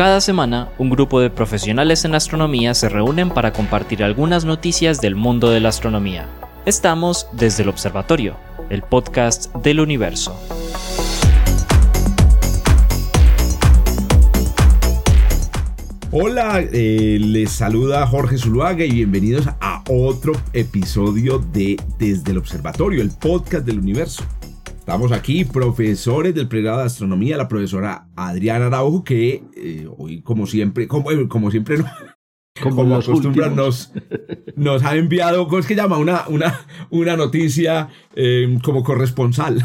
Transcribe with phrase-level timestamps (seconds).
[0.00, 5.14] Cada semana, un grupo de profesionales en astronomía se reúnen para compartir algunas noticias del
[5.14, 6.26] mundo de la astronomía.
[6.64, 8.34] Estamos desde el Observatorio,
[8.70, 10.34] el podcast del universo.
[16.10, 23.02] Hola, eh, les saluda Jorge Zuluaga y bienvenidos a otro episodio de Desde el Observatorio,
[23.02, 24.24] el podcast del universo.
[24.90, 30.48] Estamos aquí, profesores del pregrado de astronomía, la profesora Adriana Araujo, que eh, hoy, como
[30.48, 31.86] siempre, como, eh, como siempre, no,
[32.60, 33.92] como, nos acostumbran, nos,
[34.56, 35.96] nos, ha enviado, ¿cómo es que llama?
[35.96, 39.64] Una, una, una noticia eh, como corresponsal.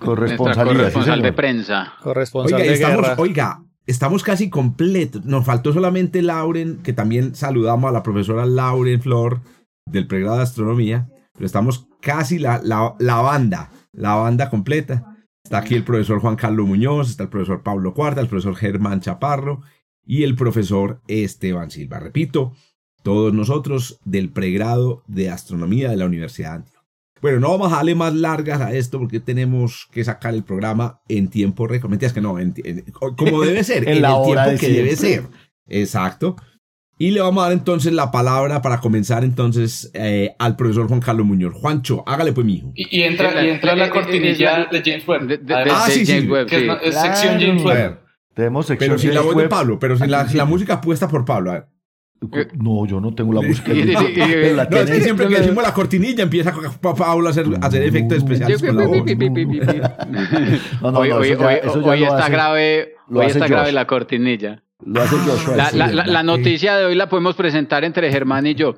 [0.00, 1.92] Corresponsal, corresponsal de prensa.
[2.02, 3.14] Corresponsal oiga, de estamos, guerra.
[3.18, 5.24] Oiga, estamos casi completos.
[5.24, 9.42] Nos faltó solamente Lauren, que también saludamos a la profesora Lauren Flor
[9.88, 15.16] del pregrado de astronomía, pero estamos casi la, la, la banda la banda completa.
[15.42, 19.00] Está aquí el profesor Juan Carlos Muñoz, está el profesor Pablo Cuarta, el profesor Germán
[19.00, 19.62] Chaparro
[20.04, 21.98] y el profesor Esteban Silva.
[21.98, 22.52] Repito,
[23.02, 26.76] todos nosotros del pregrado de astronomía de la Universidad de Antioquia.
[27.22, 31.00] Bueno, no vamos a darle más largas a esto porque tenemos que sacar el programa
[31.08, 31.90] en tiempo récord.
[31.90, 34.58] Mentiras que no, en, en, como debe ser, en, en la el hora tiempo de
[34.58, 34.82] que siempre.
[34.82, 35.24] debe ser.
[35.68, 36.36] Exacto.
[36.98, 41.00] Y le vamos a dar entonces la palabra para comenzar entonces eh, al profesor Juan
[41.00, 41.52] Carlos Muñoz.
[41.54, 42.72] Juancho, hágale pues, mijo.
[42.74, 45.26] Y, y entra, y entra la cortinilla de James Webb.
[45.26, 46.78] De, de, Ah, de sí, sí, Webb, que es, sí.
[46.84, 47.76] es sección James A Webb.
[47.76, 47.98] ver,
[48.34, 49.48] Tenemos sección pero sin la James voz de.
[49.48, 51.50] Pablo, pero sin la, sin la música puesta por Pablo.
[51.50, 51.66] A ver.
[52.54, 53.72] No, yo no tengo la música.
[53.74, 57.66] La No, es que siempre que decimos la cortinilla empieza pa- Pablo a hacer, a
[57.66, 59.04] hacer efectos especiales con la voz.
[60.80, 62.94] No, no, Hoy, no, hoy- eso ya- hoy- eso ya hoy lo está hace- grave,
[63.10, 64.62] hoy está grave la cortinilla.
[64.84, 65.56] Lo hace Joshua.
[65.56, 65.76] La, sí.
[65.78, 66.24] la- la- la ¿verdad?
[66.24, 68.74] noticia de hoy la podemos presentar entre Germán y yo.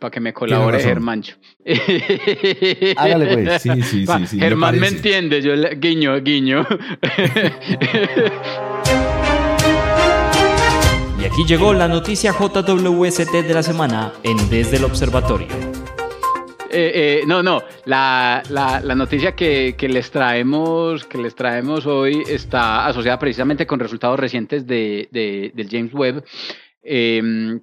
[0.00, 0.80] para que me colabore.
[0.80, 1.36] Germancho.
[2.96, 3.60] Hágale, pues.
[3.62, 4.36] Sí, sí, Pa- sí, sí.
[4.36, 6.66] me Germán me, entiende, yo le- guiño, guiño.
[11.20, 15.48] Y aquí llegó la noticia JWST de la semana en Desde el Observatorio.
[16.76, 22.24] Eh, eh, no, no, la, la, noticia que, que les traemos, que les traemos hoy
[22.28, 26.24] está asociada precisamente con resultados recientes de, de- del James Webb,
[26.82, 27.60] eh,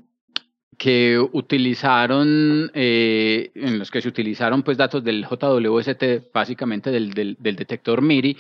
[0.78, 7.36] que utilizaron, eh, en los que se utilizaron pues datos del JWST, básicamente del, del,
[7.38, 8.38] del detector MIRI,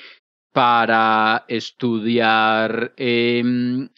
[0.54, 3.90] para estudiar em,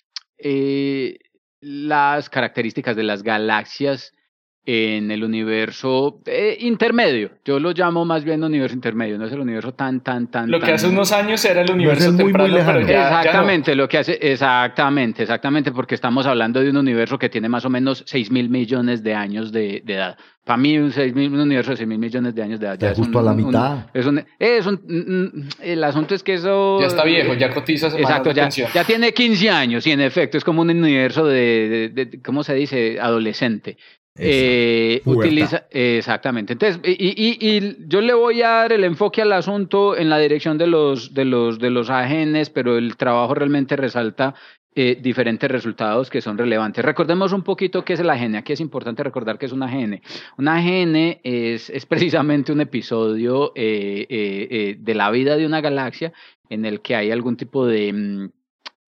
[1.62, 4.12] las características de las galaxias
[4.66, 7.32] en el universo eh, intermedio.
[7.44, 10.50] Yo lo llamo más bien universo intermedio, no es el universo tan, tan, tan.
[10.50, 13.10] Lo que tan- hace unos años era el universo muy, muy temprano, pero ya, ya
[13.12, 13.18] no.
[13.20, 17.66] exactamente, lo que hace, exactamente, exactamente, porque estamos hablando de un universo que tiene más
[17.66, 20.18] o menos 6 mil millones de años de, de edad.
[20.46, 22.74] Para mí, un, seis mil- un universo de 6 mil millones de años de edad.
[22.76, 23.78] Está ya es justo un- a la un- mitad.
[23.94, 26.80] es un, es un- mm, el asunto es que eso...
[26.82, 30.38] Ya está viejo, ya cotiza Exacto, de ya, ya tiene 15 años y en efecto
[30.38, 32.98] es como un universo de, de- de- ¿cómo se dice?
[33.00, 33.78] Adolescente.
[34.18, 36.54] Eh, utiliza exactamente.
[36.54, 40.20] Entonces y, y- y yo le voy a dar el enfoque al asunto en la
[40.20, 44.36] dirección de los de los de los AGNs pero el trabajo realmente resalta
[44.76, 46.84] eh, diferentes resultados que son relevantes.
[46.86, 50.02] Recordemos un poquito qué es el AGN aquí es importante recordar que es un AGN
[50.38, 55.62] un AGN es, es precisamente un episodio eh, eh, eh, de la vida de una
[55.62, 56.14] galaxia
[56.50, 58.30] en el que hay algún tipo de mm,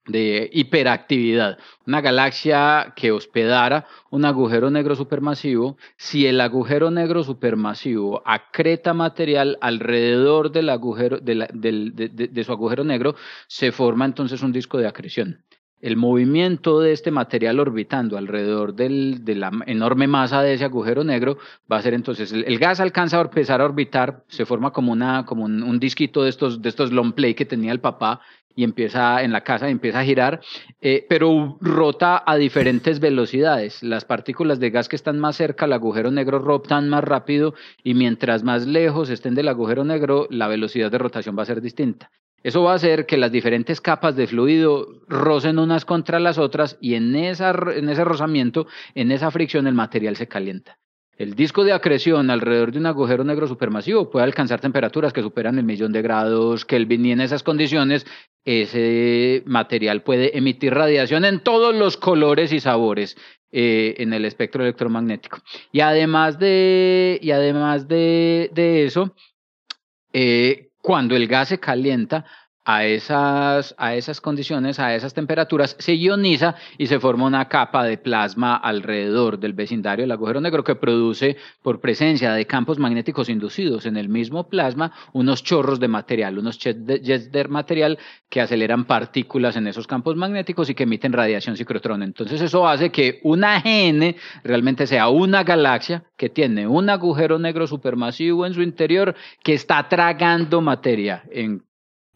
[0.07, 1.57] de hiperactividad,
[1.87, 9.57] una galaxia que hospedara un agujero negro supermasivo, si el agujero negro supermasivo acreta material
[9.61, 13.15] alrededor del agujero, de, del- de- de- de su agujero negro,
[13.47, 15.41] se forma entonces un disco de acreción.
[15.81, 21.03] El movimiento de este material orbitando alrededor del- de la enorme masa de ese agujero
[21.03, 21.37] negro
[21.71, 24.91] va a ser entonces, el, el gas alcanza a empezar a orbitar, se forma como,
[24.93, 28.21] una, como un, un disquito de estos, de estos long play que tenía el papá
[28.55, 30.41] y empieza en la casa y empieza a girar,
[30.81, 33.83] eh, pero rota a diferentes velocidades.
[33.83, 37.93] Las partículas de gas que están más cerca al agujero negro rotan más rápido y
[37.93, 42.11] mientras más lejos estén del agujero negro, la velocidad de rotación va a ser distinta.
[42.43, 46.77] Eso va a hacer que las diferentes capas de fluido rocen unas contra las otras
[46.79, 50.77] y en, en ese rozamiento, en esa fricción, el material se calienta.
[51.17, 55.57] El disco de acreción alrededor de un agujero negro supermasivo puede alcanzar temperaturas que superan
[55.57, 58.05] el millón de grados Kelvin y en esas condiciones
[58.43, 63.15] ese material puede emitir radiación en todos los colores y sabores
[63.51, 65.39] eh, en el espectro electromagnético.
[65.71, 69.15] Y además de, y además de, de eso,
[70.11, 72.25] eh, cuando el gas se calienta,
[72.65, 77.83] a esas, a esas condiciones, a esas temperaturas, se ioniza y se forma una capa
[77.83, 83.29] de plasma alrededor del vecindario del agujero negro que produce, por presencia de campos magnéticos
[83.29, 88.85] inducidos en el mismo plasma, unos chorros de material, unos jets de material que aceleran
[88.85, 92.01] partículas en esos campos magnéticos y que emiten radiación ciclotrón.
[92.01, 97.67] Entonces eso hace que una GN realmente sea una galaxia que tiene un agujero negro
[97.67, 101.63] supermasivo en su interior que está tragando materia en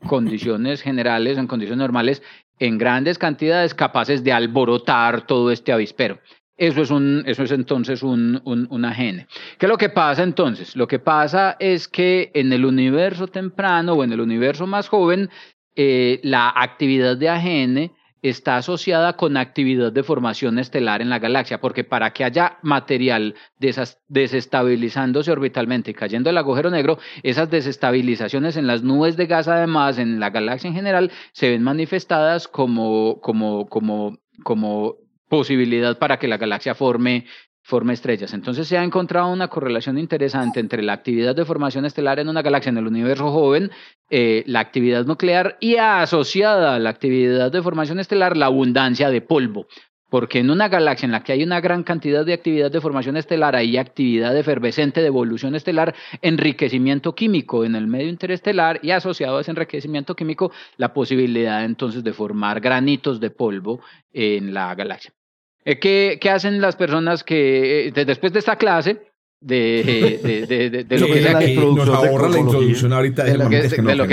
[0.08, 2.22] condiciones generales, en condiciones normales,
[2.60, 6.20] en grandes cantidades capaces de alborotar todo este avispero.
[6.58, 9.28] Eso es, un, eso es entonces un, un, una gene.
[9.58, 10.76] ¿Qué es lo que pasa entonces?
[10.76, 15.30] Lo que pasa es que en el universo temprano o en el universo más joven,
[15.78, 21.60] eh, la actividad de AGN está asociada con actividad de formación estelar en la galaxia,
[21.60, 23.36] porque para que haya material
[24.08, 29.98] desestabilizándose orbitalmente y cayendo el agujero negro, esas desestabilizaciones en las nubes de gas, además,
[29.98, 34.96] en la galaxia en general, se ven manifestadas como, como, como, como
[35.30, 37.26] posibilidad para que la galaxia forme
[37.70, 38.34] forma estrellas.
[38.34, 42.42] Entonces se ha encontrado una correlación interesante entre la actividad de formación estelar en una
[42.42, 43.72] galaxia en el universo joven,
[44.10, 49.22] eh, la actividad nuclear y asociada a la actividad de formación estelar la abundancia de
[49.22, 49.68] polvo.
[50.10, 53.16] Porque en una galaxia en la que hay una gran cantidad de actividad de formación
[53.16, 55.94] estelar, hay actividad efervescente de evolución estelar,
[56.24, 62.04] enriquecimiento químico en el medio interestelar y asociado a ese enriquecimiento químico, la posibilidad entonces
[62.04, 63.82] de formar granitos de polvo
[64.12, 65.14] en la galaxia.
[65.66, 69.10] Eh, ¿Qué, ¿Qué, hacen las personas que eh, después de esta clase
[69.42, 73.50] de, de, de, de, lo que sea que nos ahorra la introducción ahorita de lo
[73.50, 73.70] que,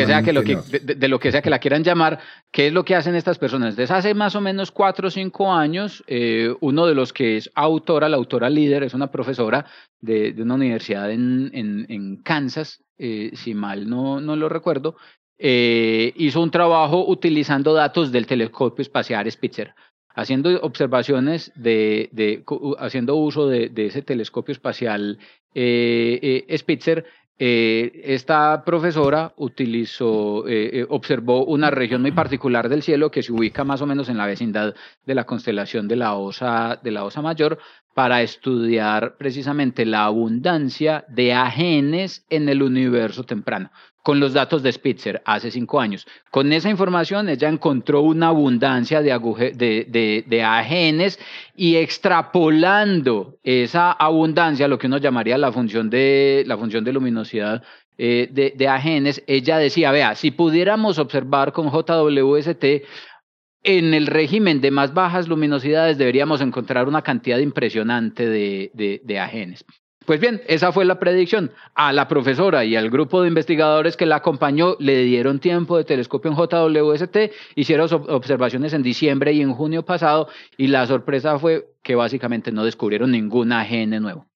[0.06, 2.20] sea que lo que de, lo que sea que la quieran llamar
[2.52, 5.52] qué es lo que hacen estas personas desde hace más o menos cuatro o cinco
[5.52, 9.66] años eh, uno de los que es autora la autora líder es una profesora
[10.00, 14.96] de, una universidad en, en, en Kansas eh, si mal no, no lo recuerdo
[15.38, 19.74] eh, hizo un trabajo utilizando datos del telescopio espacial Spitzer
[20.16, 22.42] haciendo observaciones de, de
[22.78, 25.18] haciendo uso de, ese telescopio espacial
[25.54, 27.04] eh, eh, Spitzer,
[27.38, 30.44] eh, esta profesora utilizó,
[30.88, 34.26] observó una región muy particular del cielo que se ubica más o menos en la
[34.26, 34.74] vecindad
[35.04, 37.58] de la constelación de la Osa, de la Osa Mayor
[37.94, 43.70] para estudiar precisamente la abundancia de agenes en el universo temprano
[44.06, 46.06] con los datos de Spitzer hace cinco años.
[46.30, 49.10] Con esa información ella encontró una abundancia de,
[49.56, 50.24] de,
[51.56, 57.64] y extrapolando esa abundancia, lo que uno llamaría la función de, la función de luminosidad
[57.98, 62.64] eh, de, de ella decía, vea, si pudiéramos observar con JWST
[63.64, 69.18] en el régimen de más bajas luminosidades deberíamos encontrar una cantidad impresionante de, de, de
[69.18, 69.64] agenes.
[70.06, 71.50] Pues bien, esa fue la predicción.
[71.74, 75.84] A la profesora y al grupo de investigadores que la acompañó le dieron tiempo de
[75.84, 77.16] telescopio en JWST,
[77.56, 82.64] hicieron observaciones en diciembre y en junio pasado y la sorpresa fue que básicamente no
[82.64, 84.26] descubrieron ningún AGN nuevo.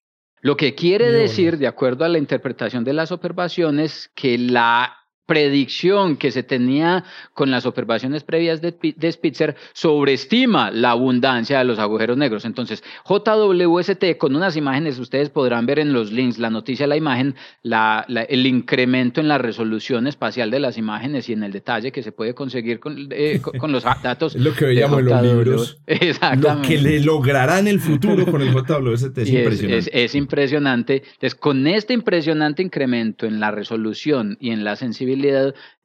[0.43, 5.00] Lo que quiere decir, de acuerdo a la interpretación de las observaciones, que la
[5.31, 7.05] predicción que se tenía
[7.35, 12.45] con las observaciones previas de, Spitzer sobreestima la abundancia de los agujeros negros.
[12.45, 17.37] Entonces, JWST con unas imágenes, ustedes podrán ver en los links, la noticia, la imagen,
[17.63, 22.03] la, el incremento en la resolución espacial de las imágenes y en el detalle que
[22.03, 24.35] se puede conseguir con, eh, con los datos.
[24.35, 25.79] Lo que veíamos en los libros.
[25.87, 26.41] Exactamente.
[26.61, 29.79] Lo que le logrará en el futuro con el JWST es, impresionante.
[29.79, 30.95] Es, es impresionante.
[31.05, 35.20] Entonces, con este impresionante incremento en la resolución y en la sensibilidad,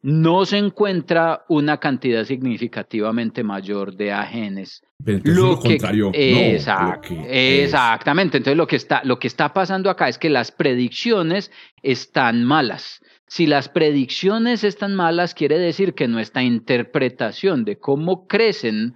[0.01, 4.83] no se encuentra una cantidad significativamente mayor de agenes.
[5.03, 6.11] lo, contrario.
[6.13, 8.37] Exactamente.
[8.37, 11.51] Entonces lo que, está, lo que está pasando acá es que las predicciones
[11.81, 13.01] están malas.
[13.27, 18.93] Si las predicciones están malas, quiere decir que nuestra interpretación de cómo crecen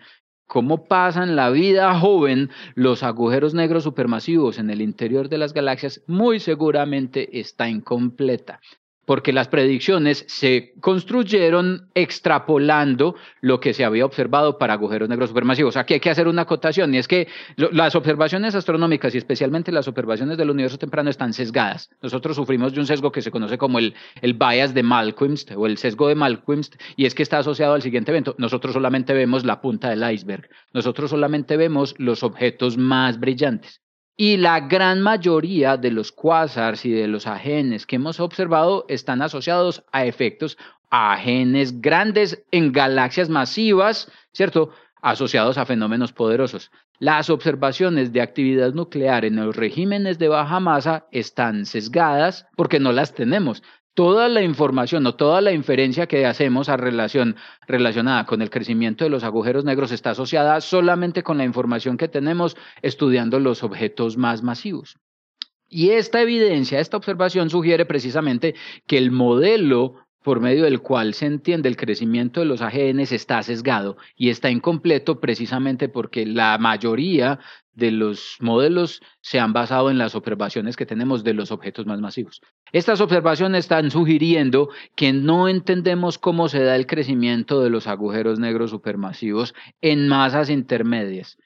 [0.50, 6.02] cómo pasan la vida joven los agujeros negros supermasivos en el interior de las galaxias,
[6.08, 8.60] muy seguramente está incompleta
[9.10, 15.78] porque las predicciones se construyeron extrapolando lo que se había observado para agujeros negros supermasivos.
[15.78, 19.88] Aquí hay que hacer una acotación, y es que las observaciones astronómicas y especialmente las
[19.88, 21.90] observaciones del universo temprano están sesgadas.
[22.04, 25.66] Nosotros sufrimos de un sesgo que se conoce como el, el bias de Malmquist o
[25.66, 28.36] el sesgo de Malmquist, y es que está asociado al siguiente evento.
[28.38, 33.82] Nosotros solamente vemos la punta del iceberg, nosotros solamente vemos los objetos más brillantes.
[34.22, 39.22] Y la gran mayoría de los quasars y de los agenes que hemos observado están
[39.22, 40.58] asociados a efectos
[40.90, 44.72] a agenes grandes en galaxias masivas, ¿cierto?
[45.02, 46.70] Asociados a fenómenos poderosos.
[47.00, 52.92] Las observaciones de actividad nuclear en los regímenes de baja masa están sesgadas porque no
[52.92, 53.64] las tenemos.
[54.00, 57.36] Toda la información o toda la inferencia que hacemos a relación,
[57.68, 62.08] relacionada con el crecimiento de los agujeros negros está asociada solamente con la información que
[62.08, 64.98] tenemos estudiando los objetos más masivos.
[65.68, 68.56] Y esta evidencia, esta observación sugiere precisamente
[68.88, 69.96] que el modelo
[70.30, 74.52] por medio del cual se entiende el crecimiento de los AGNs está sesgado y está
[74.52, 77.40] incompleto precisamente porque la mayoría
[77.74, 82.00] de los modelos se han basado en las observaciones que tenemos de los objetos más
[82.00, 82.42] masivos.
[82.72, 88.38] Estas observaciones están sugiriendo que no entendemos cómo se da el crecimiento de los agujeros
[88.38, 91.40] negros supermasivos en masas intermedias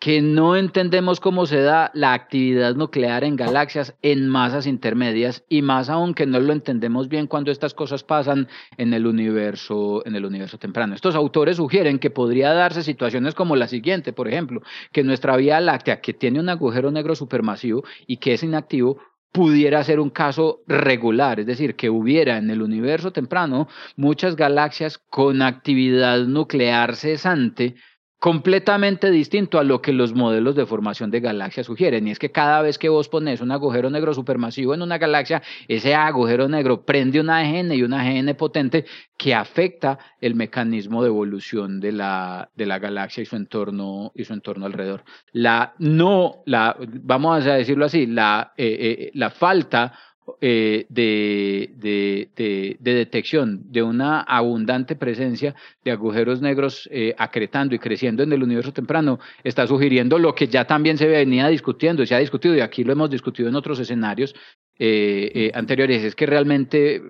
[0.00, 5.60] que no entendemos cómo se da la actividad nuclear en galaxias en masas intermedias y
[5.60, 10.16] más aún que no lo entendemos bien cuando estas cosas pasan en el universo en
[10.16, 10.94] el universo temprano.
[10.94, 15.60] Estos autores sugieren que podría darse situaciones como la siguiente, por ejemplo, que nuestra Vía
[15.60, 18.98] Láctea que tiene un agujero negro supermasivo y que es inactivo
[19.32, 24.96] pudiera ser un caso regular, es decir, que hubiera en el universo temprano muchas galaxias
[24.96, 27.76] con actividad nuclear cesante
[28.20, 32.06] completamente distinto a lo que los modelos de formación de galaxias sugieren.
[32.06, 35.42] Y es que cada vez que vos pones un agujero negro supermasivo en una galaxia,
[35.66, 38.84] ese agujero negro prende una AGN y una AGN potente
[39.16, 44.24] que afecta el mecanismo de evolución de la, de la galaxia y su entorno y
[44.24, 45.02] su entorno alrededor.
[45.32, 49.94] La no, la, vamos a decirlo así, la, eh, eh, la falta
[50.40, 58.22] eh, de, de, detección de una abundante presencia de agujeros negros eh, acretando y creciendo
[58.22, 62.18] en el universo temprano está sugiriendo lo que ya también se venía discutiendo, se ha
[62.18, 64.34] discutido y aquí lo hemos discutido en otros escenarios
[64.78, 67.02] eh, anteriores, es que realmente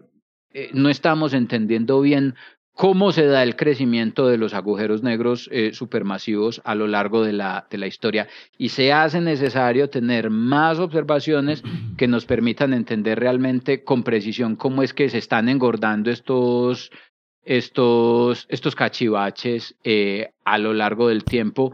[0.73, 2.35] no estamos entendiendo bien
[2.75, 7.33] cómo se da el crecimiento de los agujeros negros eh, supermasivos a lo largo de
[7.33, 8.29] la, de la historia.
[8.57, 11.63] Y se hace necesario tener más observaciones
[11.99, 16.91] que nos permitan entender realmente con precisión cómo es que se están engordando estos,
[17.45, 21.73] estos, estos cachivaches eh, a lo largo del tiempo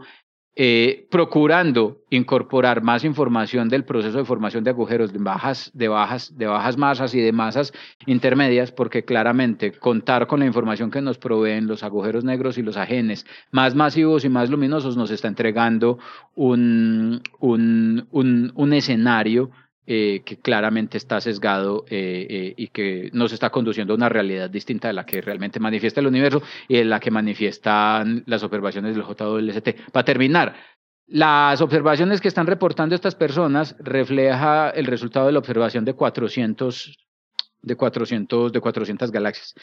[0.59, 6.35] eh, procurando incorporar más información del proceso de formación de agujeros de bajas, de, bajas,
[6.35, 7.73] de bajas masas y de masas
[8.07, 12.75] intermedias, porque claramente contar con la información que nos proveen los agujeros negros y los
[12.75, 15.99] ajenes más masivos y más luminosos nos está entregando
[16.33, 19.51] un, un, un, un escenario
[19.89, 24.49] eh, que claramente está sesgado eh, eh, y que nos está conduciendo a una realidad
[24.49, 28.97] distinta de la que realmente manifiesta el universo y de la que manifiestan las observaciones
[28.97, 29.89] del JWST.
[29.93, 30.55] Para terminar,
[31.07, 36.97] las observaciones que están reportando estas personas refleja el resultado de la observación de 400
[37.61, 39.55] de 400 de 400 galaxias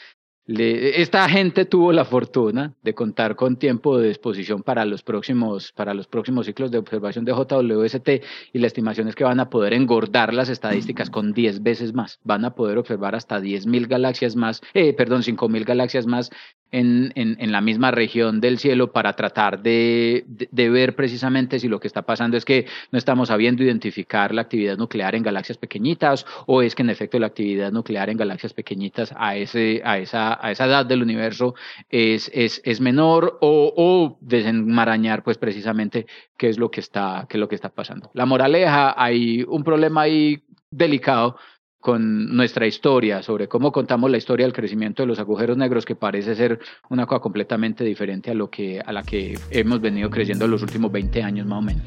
[0.47, 5.95] esta gente tuvo la fortuna de contar con tiempo de disposición para los próximos, para
[5.95, 8.09] los próximos ciclos de observación de JWST
[8.53, 12.19] y la estimación es que van a poder engordar las estadísticas con 10 veces más.
[12.23, 16.29] Van a poder observar hasta 10.000 galaxias más, eh, perdón, 5.000 galaxias más
[16.71, 21.79] en, en, la misma región del cielo para tratar de, de, ver precisamente si lo
[21.79, 26.25] que está pasando es que no estamos sabiendo identificar la actividad nuclear en galaxias pequeñitas
[26.47, 30.37] o es que en efecto la actividad nuclear en galaxias pequeñitas a, ese, a, esa,
[30.45, 31.55] a esa edad del universo
[31.89, 36.07] es, es, es menor o, o, desenmarañar pues precisamente
[36.37, 38.09] qué es lo que está, qué es lo que está pasando.
[38.13, 41.37] La moraleja, hay un problema ahí delicado
[41.85, 45.95] con nuestra historia, sobre cómo contamos la historia del crecimiento de los agujeros negros, que
[45.95, 46.57] parece ser
[46.89, 50.63] una cosa completamente diferente a, lo que, a la que hemos venido creciendo en los
[50.63, 51.83] últimos 20 años más o menos.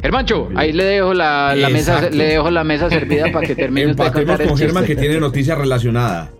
[0.00, 3.96] Hermancho, ahí le dejo la, la mesa, le dejo la mesa servida para que termine
[3.96, 6.30] contar con Germán que tiene noticia relacionada.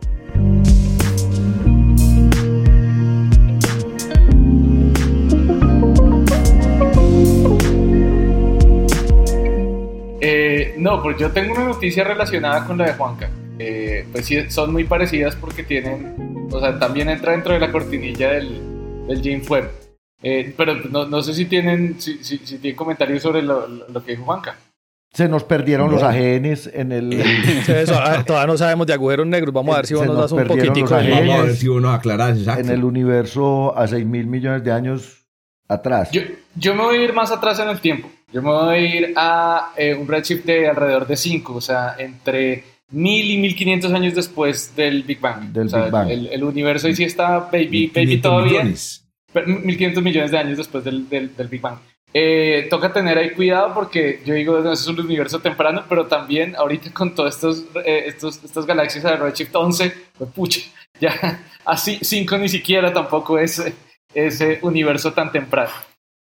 [10.84, 13.30] No, pues yo tengo una noticia relacionada con la de Juanca.
[13.58, 17.72] Eh, pues sí, son muy parecidas porque tienen, o sea, también entra dentro de la
[17.72, 19.70] cortinilla del, del James Webb.
[20.22, 24.10] Eh, pero no, no, sé si tienen, si, si, tienen comentarios sobre lo, lo, que
[24.10, 24.58] dijo Juanca.
[25.10, 27.18] Se nos perdieron los ajenes en el...
[27.94, 29.54] Ah, todavía no sabemos de agujeros negros.
[29.54, 30.90] Vamos a ver si vos nos das un poquitico.
[30.90, 34.70] Vamos a ver si vos nos aclarás, En el universo a 6 mil millones de
[34.70, 35.24] años
[35.66, 36.10] atrás.
[36.12, 36.20] Yo,
[36.56, 38.10] yo me voy a ir más atrás en el tiempo.
[38.32, 41.94] Yo me voy a ir a eh, un redshift de alrededor de 5, o sea,
[41.98, 45.52] entre 1000 y 1500 años después del Big Bang.
[45.52, 46.10] Del Big Bang.
[46.10, 48.62] El, universo ahí sí está baby, baby todavía.
[48.62, 49.04] Millones.
[49.46, 51.78] 1500 millones de años después del, del, Big Bang.
[52.12, 56.54] Eh, toca tener ahí cuidado porque yo digo, no, es un universo temprano, pero también
[56.54, 60.60] ahorita con todas estos, eh, estos, estas galaxias de Redshift 11, pues pucha,
[61.00, 63.60] ya así 5 ni siquiera tampoco es
[64.14, 65.72] ese universo tan temprano.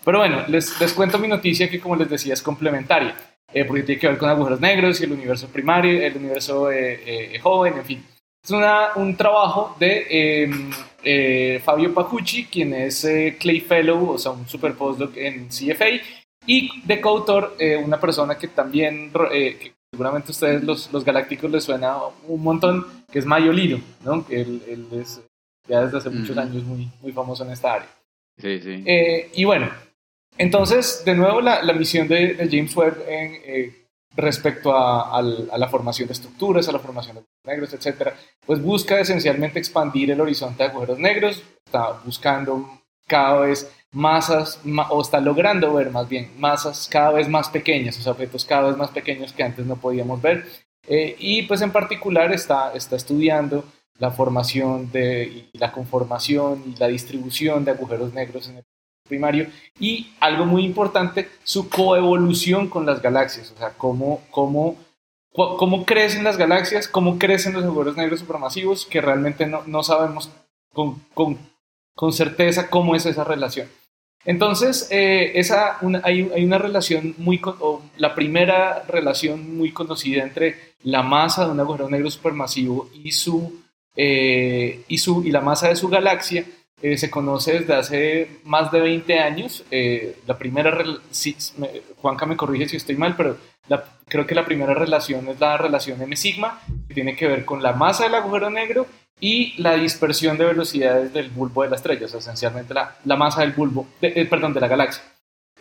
[0.05, 3.15] Pero bueno, les, les cuento mi noticia que como les decía es complementaria,
[3.53, 7.35] eh, porque tiene que ver con agujeros negros y el universo primario, el universo eh,
[7.35, 8.05] eh, joven, en fin.
[8.45, 10.71] Es una, un trabajo de em,
[11.05, 16.03] eh, Fabio Pacucci, quien es eh, Clay Fellow, o sea, un super postdoc en CFA,
[16.45, 21.53] y de coautor, eh, una persona que también, que seguramente a ustedes los, los galácticos
[21.53, 24.27] les suena un montón, que es Mayo Lino, ¿no?
[24.27, 25.23] Que él, él es
[25.69, 27.89] ya desde hace muchos años muy, muy famoso en esta área.
[28.39, 28.85] Sí, sí.
[29.35, 29.71] y bueno,
[30.43, 33.83] entonces, de nuevo, la, misión de, James Webb en
[34.17, 39.01] respecto a, la formación de estructuras, a la formación de agujeros negros, etcétera, pues busca
[39.01, 45.75] esencialmente expandir el horizonte de agujeros negros, está buscando cada vez masas, o está logrando
[45.75, 49.33] ver más bien masas cada vez más pequeñas, o sea, objetos cada vez más pequeños
[49.33, 50.47] que antes no podíamos ver.
[50.89, 53.65] Eh, y pues en particular está, está estudiando
[53.99, 58.65] la formación de, y la conformación y la distribución de agujeros negros en el
[59.13, 59.47] primario
[59.79, 64.77] y algo muy importante, su coevolución con las galaxias, o sea, cómo, cómo,
[65.33, 70.31] cómo crecen las galaxias, cómo crecen los agujeros negros supermasivos, que realmente no, no sabemos
[70.73, 71.39] con, con,
[71.95, 73.69] con, certeza cómo es esa relación.
[74.25, 80.57] Entonces, eh, esa, hay, hay, una relación muy, o la primera relación muy conocida entre
[80.85, 83.61] la masa de un agujero negro supermasivo y, su,
[83.95, 86.47] eh, y, su, y la masa de su galaxia,
[86.83, 89.65] eh, se conoce desde hace más de 20 años.
[89.71, 90.77] Eh, la primera,
[91.97, 93.37] Juanca me corrige si estoy mal, pero
[94.09, 97.73] creo que la primera relación es la relación M-sigma, que tiene que ver con la
[97.73, 98.87] masa del agujero negro
[99.21, 103.17] y la dispersión de velocidades del bulbo de la estrella, o sea, esencialmente la, la
[103.17, 105.05] masa del bulbo, eh, perdón, de la galaxia.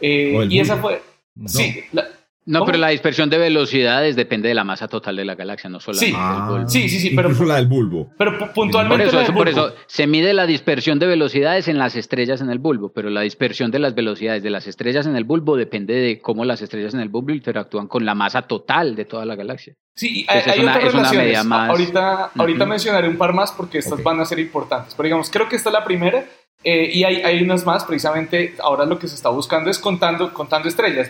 [0.02, 1.04] y esa fue...
[1.46, 2.08] Sí, la,
[2.46, 5.80] no, pero la dispersión de velocidades depende de la masa total de la galaxia, no
[5.80, 6.08] solo sí.
[6.08, 6.70] del bulbo.
[6.70, 8.10] Sí, sí, sí, pero la del bulbo.
[8.18, 12.42] Pero puntualmente por eso, por eso se mide la dispersión de velocidades en las estrellas
[12.42, 15.56] en el bulbo, pero la dispersión de las velocidades de las estrellas en el bulbo
[15.56, 19.24] depende de cómo las estrellas en el bulbo interactúan con la masa total de toda
[19.26, 19.76] la galaxia.
[19.96, 21.46] Sí, hay, hay una, otras relaciones.
[21.46, 21.70] Más...
[21.70, 24.96] Ahorita, ahorita mencionaré un par más porque estas van a ser importantes.
[24.96, 26.26] Pero digamos, creo que esta es la primera.
[26.64, 30.32] Eh, y hay, hay unas más, precisamente ahora lo que se está buscando es contando,
[30.32, 31.10] contando estrellas,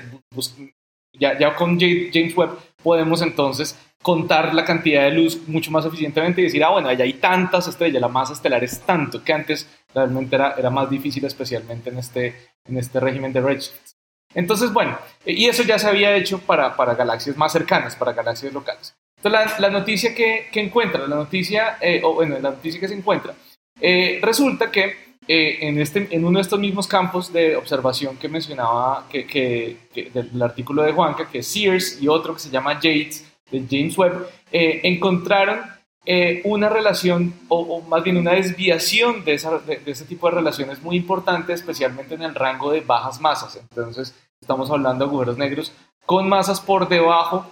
[1.14, 6.42] ya, ya con James Webb podemos entonces contar la cantidad de luz mucho más eficientemente
[6.42, 9.68] y decir, ah, bueno, allá hay tantas estrellas, la masa estelar es tanto, que antes
[9.94, 13.92] realmente era, era más difícil, especialmente en este, en este régimen de redshift.
[14.34, 18.54] Entonces, bueno, y eso ya se había hecho para, para galaxias más cercanas, para galaxias
[18.54, 18.96] locales.
[19.18, 22.88] Entonces, la, la noticia que, que, encuentra, la noticia, eh, o bueno, la noticia que
[22.88, 23.36] se encuentra,
[23.80, 28.28] eh, resulta que eh, en, este, en uno de estos mismos campos de observación que
[28.28, 32.74] mencionaba que, que, del artículo de Juanca, que es Sears y otro que se llama
[32.74, 35.60] Yates, de James Webb, eh, encontraron
[36.06, 40.82] eh, una relación, o, más bien una desviación de, esa, de, ese tipo de relaciones
[40.82, 43.58] muy importante, especialmente en el rango de bajas masas.
[43.58, 45.72] Entonces, estamos hablando de agujeros negros
[46.06, 47.46] con masas por debajo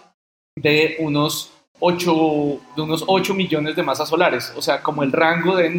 [0.55, 5.55] de unos 8, de unos 8 millones de masas solares, o sea, como el rango
[5.55, 5.69] de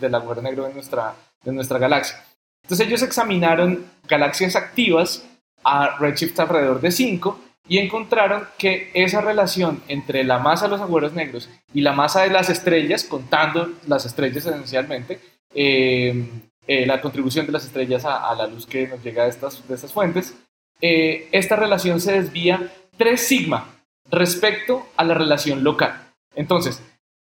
[0.00, 2.24] del agujero negro de nuestra, de nuestra galaxia.
[2.62, 5.24] Entonces ellos examinaron galaxias activas
[5.64, 10.80] a redshift alrededor de 5 y encontraron que esa relación entre la masa de los
[10.80, 15.20] agujeros negros y la masa de las estrellas, contando las estrellas esencialmente,
[15.54, 16.28] eh,
[16.66, 19.74] eh, la contribución de las estrellas a, la luz que nos llega de estas, de
[19.74, 20.36] estas fuentes,
[20.80, 23.75] eh, esta relación se desvía 3 sigma,
[24.10, 26.12] respecto a la relación local.
[26.34, 26.82] Entonces,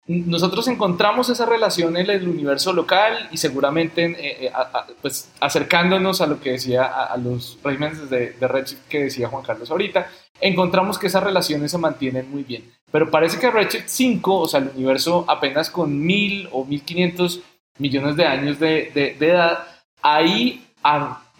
[0.06, 4.52] nosotros encontramos esa relación en el universo local y seguramente eh, eh,
[5.00, 9.42] pues, acercándonos a lo que decía a, los regímenes de, de, Redshift que decía Juan
[9.42, 10.10] Carlos ahorita,
[10.40, 12.70] encontramos que esas relaciones se mantienen muy bien.
[12.90, 17.40] Pero parece que Redshift 5, o sea, el universo apenas con 1000 o 1500
[17.78, 19.66] millones de años de, de edad,
[20.02, 20.66] ahí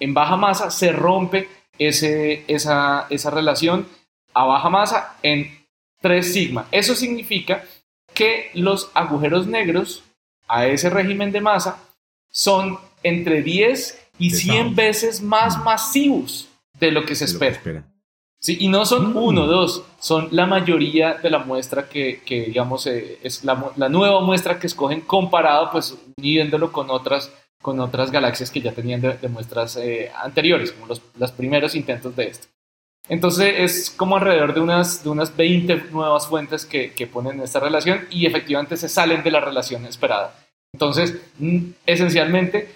[0.01, 3.87] en baja masa se rompe ese, esa, esa relación
[4.35, 5.65] a baja masa en
[6.01, 6.67] 3 sigma.
[6.71, 7.65] Eso significa
[8.13, 10.05] que los agujeros negros
[10.47, 11.79] a ese régimen de masa
[12.31, 17.85] son entre 10 y 100 veces más masivos de lo que se espera.
[18.39, 19.17] Sí, y no son mm.
[19.17, 24.21] uno, dos, son la mayoría de la muestra que, digamos, eh, es la, la, nueva
[24.21, 29.29] muestra que escogen comparado, pues, midiéndolo con otras, con otras galaxias que ya tenían de,
[29.29, 32.49] muestras eh, anteriores, como los, los primeros intentos de esto.
[33.09, 37.61] Entonces es como alrededor de unas, de unas 20 nuevas fuentes que, que ponen esta
[37.61, 40.35] relación y efectivamente se salen de la relación esperada.
[40.73, 42.75] Entonces, mm, esencialmente,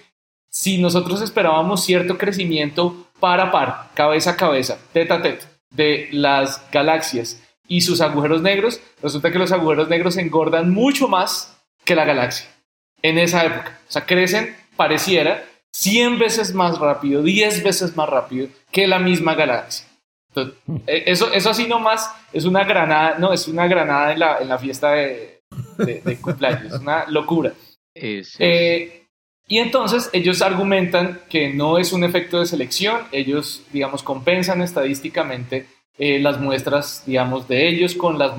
[0.49, 6.09] si nosotros esperábamos cierto crecimiento par a par, cabeza a cabeza, tete a tete, de
[6.11, 11.95] las galaxias y sus agujeros negros, resulta que los agujeros negros engordan mucho más que
[11.95, 12.49] la galaxia
[13.01, 13.79] en esa época.
[13.87, 19.35] O sea, crecen, pareciera, 100 veces más rápido, 10 veces más rápido que la misma
[19.35, 19.85] galaxia.
[20.87, 24.49] E, eso, eso así nomás es una granada, no, es una granada en la, en
[24.49, 25.41] la fiesta de,
[25.77, 26.73] de, cumpleaños.
[26.73, 27.53] Es una locura.
[27.93, 28.99] Es, eh,
[29.47, 35.65] y entonces ellos argumentan que no es un efecto de selección, ellos, digamos, compensan estadísticamente
[35.97, 38.33] eh, las muestras, digamos, de ellos con, las,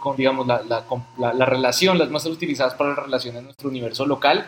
[0.00, 4.06] con digamos, la, la, la, relación, las muestras utilizadas para la relación en nuestro universo
[4.06, 4.46] local,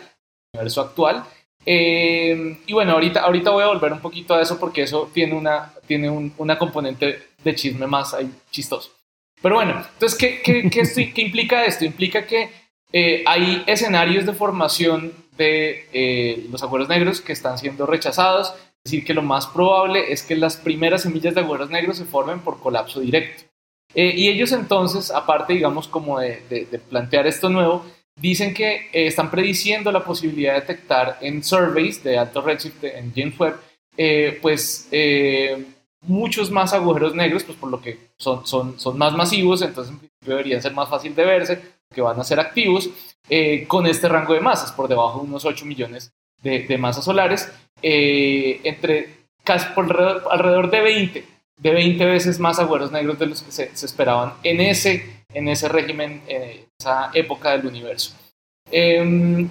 [0.55, 1.23] universo actual.
[1.69, 5.35] Eh, y bueno, ahorita, ahorita voy a volver un poquito a eso porque eso tiene
[5.35, 8.93] una, tiene un, una componente de chisme más ahí chistoso.
[9.43, 11.85] Pero bueno, entonces, ¿qué, qué, qué, qué implica esto?
[11.85, 12.51] Implica que
[12.93, 18.93] eh, hay escenarios de formación de eh, los agujeros negros que están siendo rechazados, es
[18.93, 22.41] decir, que lo más probable es que las primeras semillas de agujeros negros se formen
[22.41, 23.45] por colapso directo.
[23.95, 27.85] Eh, y ellos entonces, aparte, digamos, como de, de, plantear esto nuevo,
[28.17, 33.39] dicen que están prediciendo la posibilidad de detectar en surveys de alto redshift en James
[33.39, 34.89] Webb, pues
[36.07, 39.99] muchos más agujeros negros, pues por lo que son, son, son más masivos, entonces en
[39.99, 41.61] principio deberían ser más fácil de verse,
[41.93, 42.91] que van a ser activos,
[43.29, 47.51] eh, con este rango de masas, por debajo de unos 8 millones de, masas solares,
[47.83, 49.85] eh, entre casi por
[50.31, 51.25] alrededor, de 20,
[51.59, 55.69] de 20 veces más agujeros negros de los que se, esperaban en ese, en ese
[55.69, 58.15] régimen, en esa época del universo.
[58.71, 59.49] Em,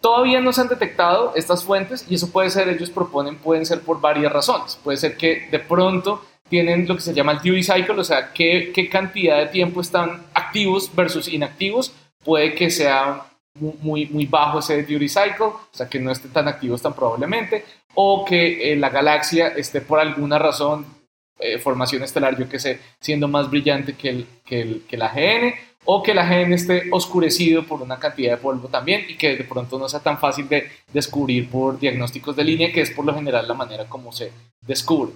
[0.00, 3.80] todavía no se han detectado estas fuentes y eso puede ser, ellos proponen, pueden ser
[3.80, 4.78] por varias razones.
[4.82, 8.32] Puede ser que de pronto tienen lo que se llama el duty cycle, o sea,
[8.32, 11.92] qué, qué cantidad de tiempo están activos versus inactivos.
[12.22, 13.26] Puede que sea
[13.58, 17.64] muy, muy bajo ese duty cycle, o sea, que no estén tan activos tan probablemente,
[17.94, 20.86] o que eh, la galaxia esté por alguna razón,
[21.44, 25.54] eh, formación estelar, yo que sé, siendo más brillante que, el, que, la GN,
[25.84, 29.44] o que la GN esté oscurecido por una cantidad de polvo también y que de
[29.44, 33.14] pronto no sea tan fácil de descubrir por diagnósticos de línea, que es por lo
[33.14, 34.32] general la manera como se
[34.66, 35.12] descubre.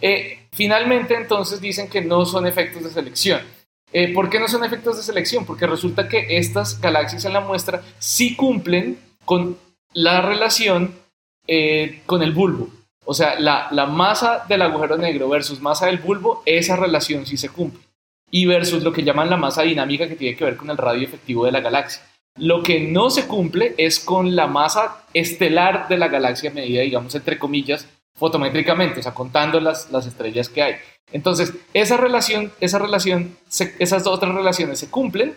[0.00, 3.40] Eh, finalmente, entonces dicen que no son efectos de selección.
[3.92, 5.44] Eh, ¿Por qué no son efectos de selección?
[5.44, 9.58] Porque resulta que estas galaxias en la muestra sí cumplen con
[9.92, 10.94] la relación
[11.48, 12.68] eh, con el bulbo.
[13.04, 17.36] O sea, la, la, masa del agujero negro versus masa del bulbo, esa relación sí
[17.36, 17.82] se cumple.
[18.30, 21.06] Y versus lo que llaman la masa dinámica que tiene que ver con el radio
[21.06, 22.02] efectivo de la galaxia.
[22.36, 27.14] Lo que no se cumple es con la masa estelar de la galaxia medida, digamos,
[27.14, 30.74] entre comillas, fotométricamente, o sea, contando las, las estrellas que hay.
[31.12, 33.36] Entonces, esa relación, esa relación
[33.78, 35.34] esas otras relaciones se cumplen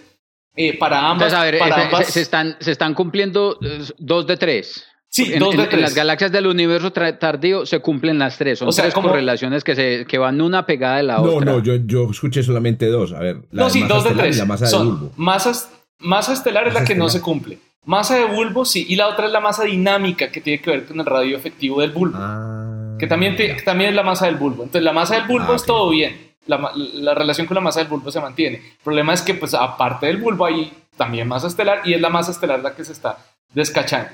[0.56, 1.34] eh, para ambas.
[1.34, 1.60] a ver,
[2.06, 4.88] se, están, se están cumpliendo eh, dos de tres.
[5.10, 5.74] Sí, dos de tres.
[5.74, 8.60] En las galaxias del universo tardío se cumplen las tres.
[8.60, 11.46] Son tres correlaciones que, se, que van una pegada de la otra.
[11.46, 13.14] No, no, yo, yo escuché solamente dos.
[13.14, 14.38] A ver, la no, sí, dos de tres.
[14.38, 17.60] la masa Son Masas, masa estelar es la que no se cumple.
[17.86, 20.86] Masa de bulbo, sí, y la otra es la masa dinámica que tiene que ver
[20.86, 22.98] con el radio efectivo del bulbo, ah.
[23.00, 24.64] que también, también es la masa del bulbo.
[24.64, 27.80] Entonces, la masa del bulbo ah, es todo bien, la, la, relación con la masa
[27.80, 28.58] del bulbo se mantiene.
[28.58, 32.10] El problema es que, pues, aparte del bulbo hay también masa estelar y es la
[32.10, 33.20] masa estelar la que se está
[33.54, 34.10] descachando.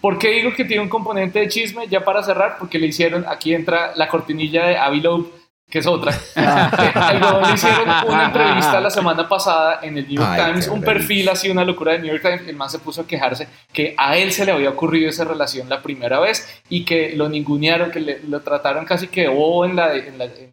[0.00, 1.88] ¿Por qué digo que tiene un componente de chisme?
[1.88, 5.26] Ya para cerrar, porque le hicieron, aquí entra la cortinilla de Avi Loeb,
[5.68, 6.12] que es otra.
[7.46, 11.50] le hicieron una entrevista la semana pasada en el New York Times, un perfil así,
[11.50, 12.48] una locura de New York Times.
[12.48, 15.68] El man se puso a quejarse que a él se le había ocurrido esa relación
[15.68, 20.20] la primera vez y que lo ningunearon, que lo trataron casi que o en, en,
[20.20, 20.52] el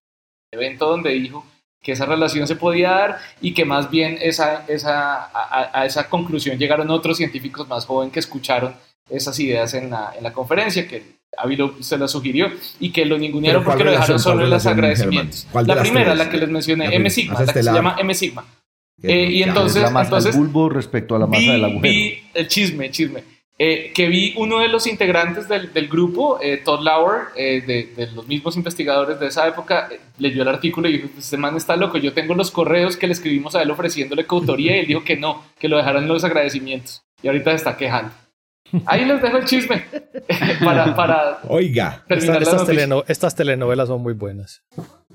[0.51, 1.45] evento donde dijo
[1.81, 6.57] que esa relación se podía dar y que más bien esa, esa, a, esa conclusión
[6.57, 8.73] llegaron otros científicos más jóvenes que escucharon
[9.09, 13.17] esas ideas en la, en la conferencia, que Ávilo se la sugirió y que lo
[13.17, 15.47] ningunearon porque lo dejaron solo en los agradecimientos.
[15.65, 18.45] La primera, la que les mencioné, M Sigma, la que se llama M Sigma.
[19.01, 21.81] Eh, y entonces, la masa entonces, bulbo respecto a la masa vi, del agujero.
[21.81, 23.23] Vi el chisme, chisme.
[23.59, 27.93] Eh, que vi uno de los integrantes del, del grupo, eh, Todd Lauer, eh, de,
[27.95, 31.75] de, los mismos investigadores de esa época, leyó el artículo y dijo, este man está
[31.75, 35.03] loco, yo tengo los correos que le escribimos a él ofreciéndole coautoría y él dijo
[35.03, 37.03] que no, que lo dejaran en los agradecimientos.
[37.21, 38.11] Y ahorita se está quejando.
[38.85, 39.83] Ahí les dejo el chisme
[40.63, 44.63] para, para Oiga, estas, telenovelas son muy buenas.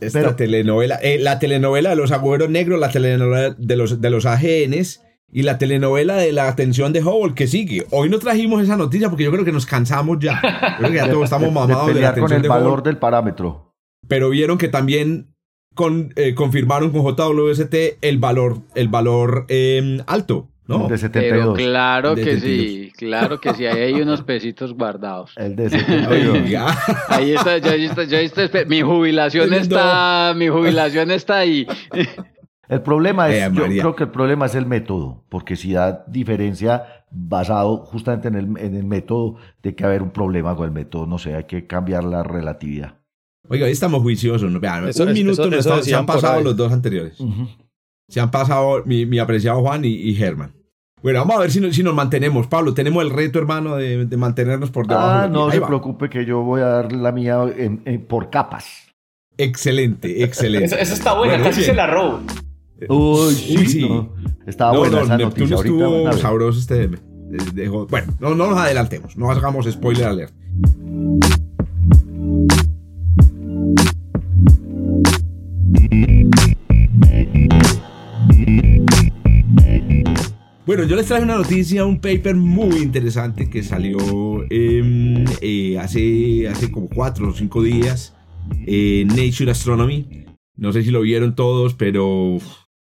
[0.01, 4.27] Esta telenovela, eh, la telenovela de los agüeros negros, la telenovela de los, de los
[4.27, 7.87] AGNs y la telenovela de la atención de Hubble que sigue.
[7.90, 10.40] Hoy no trajimos esa noticia porque yo creo que nos cansamos ya.
[10.79, 13.75] Creo que ya todos estamos mamados de, con el valor del parámetro.
[14.07, 15.35] Pero vieron que también
[15.75, 20.49] con, eh, confirmaron con JWST el valor, el valor em, alto.
[20.68, 20.87] ¿No?
[20.87, 21.38] de 72.
[21.38, 25.33] Pero claro que sí, claro que sí, ahí hay unos pesitos guardados.
[25.37, 26.62] El de 72.
[27.09, 31.66] ahí está, yo, yo, yo, mi jubilación está, mi jubilación está ahí.
[32.68, 36.04] El problema es, eh, yo creo que el problema es el método, porque si da
[36.07, 40.72] diferencia basado justamente en el, en el método, de que haber un problema con el
[40.72, 42.98] método, no sé, hay que cambiar la relatividad.
[43.48, 44.61] Oiga, ahí estamos juiciosos, ¿no?
[44.61, 45.50] Vean, un minuto
[45.83, 47.16] se han pasado los dos anteriores.
[48.07, 50.58] Se han pasado mi, mi apreciado Juan y, y Germán.
[51.02, 52.46] Bueno, vamos a ver si, si nos mantenemos.
[52.46, 55.06] Pablo, tenemos el reto, hermano, de, mantenernos por debajo.
[55.06, 57.38] Ah, no se preocupe que yo voy a dar la mía
[58.08, 58.88] por capas.
[59.37, 60.80] Excelente, excelente.
[60.80, 62.20] Esa, está buena, casi se la robo.
[62.88, 63.88] Uy, sí,
[64.46, 65.56] Estaba buena esa noticia.
[65.56, 66.88] Estuvo sabroso este.
[67.88, 70.32] bueno, no, no nos adelantemos, no hagamos spoiler alert.
[80.68, 83.96] Bueno, yo les traje una noticia, un paper muy interesante que salió
[84.50, 88.14] em, eh, hace, hace como cuatro o cinco días
[88.66, 90.26] en Nature Astronomy.
[90.57, 92.37] No sé si lo vieron todos, pero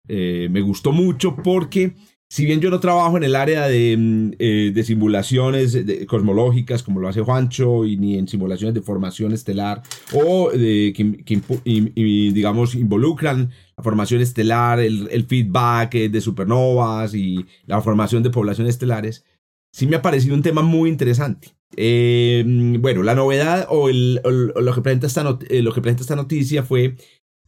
[0.06, 1.96] eh, me gustó mucho porque
[2.34, 7.06] si bien yo no trabajo en el área de, mm, eh, simulaciones cosmológicas como lo
[7.06, 13.84] hace Juancho y ni en simulaciones de formación estelar o de, que, digamos involucran la
[13.84, 19.24] formación estelar, el, feedback eh, de supernovas y la formación de poblaciones estelares,
[19.70, 21.54] sí me ha parecido un tema muy interesante.
[21.76, 26.96] Mm, bueno, la novedad o, lo, que presenta esta lo que presenta esta noticia fue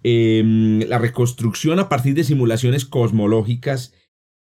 [0.09, 3.93] Em, la reconstrucción a partir de simulaciones cosmológicas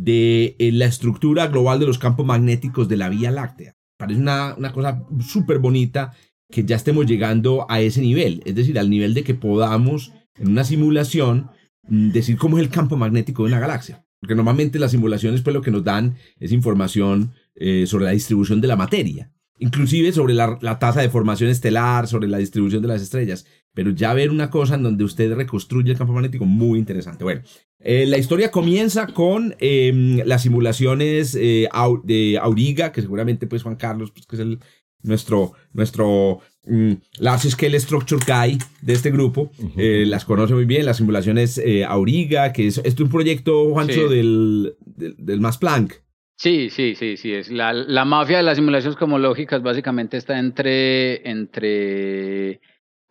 [0.05, 3.77] de eh, la estructura global de los campos magnéticos de la Vía Láctea.
[3.97, 6.13] Parece una, una cosa súper bonita
[6.51, 10.49] que ya estemos llegando a ese nivel, es decir, al nivel de que podamos en
[10.49, 11.51] una simulación
[11.89, 14.05] mm, decir cómo es el campo magnético de una galaxia.
[14.21, 18.61] Porque normalmente las simulaciones pues lo que nos dan es información eh, sobre la distribución
[18.61, 22.89] de la materia, inclusive sobre la, la tasa de formación estelar, sobre la distribución de
[22.89, 26.79] las estrellas pero ya ver una cosa en donde usted reconstruye el campo magnético muy
[26.79, 27.25] interesante.
[27.25, 27.43] Bueno,
[27.81, 31.69] eh, la historia comienza con em, las simulaciones eh,
[32.05, 34.59] de Auriga, que seguramente pues Juan Carlos, pues, que es el,
[35.03, 40.87] nuestro, nuestro mm, Large Scale Structure Guy de este grupo, eh, las conoce muy bien,
[40.87, 46.03] las simulaciones Auriga, que es, es un proyecto, Juancho, del, del, del Max Planck.
[46.37, 47.33] Sí, sí, sí, sí.
[47.33, 52.61] Es la, la mafia de las simulaciones cosmológicas básicamente está entre, entre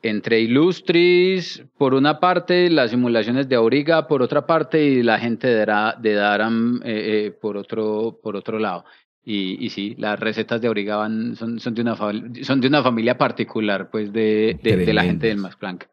[0.03, 5.47] entre Illustris, por una parte, las simulaciones de Auriga, por otra parte, y la gente
[5.47, 5.65] de,
[5.99, 8.85] de Daram, eh, eh, por, otro, por otro lado.
[9.23, 12.81] Y, y sí, las recetas de Auriga van, son, son, de una, son de una
[12.81, 15.87] familia particular, pues, de, de, la gente del Max Planck.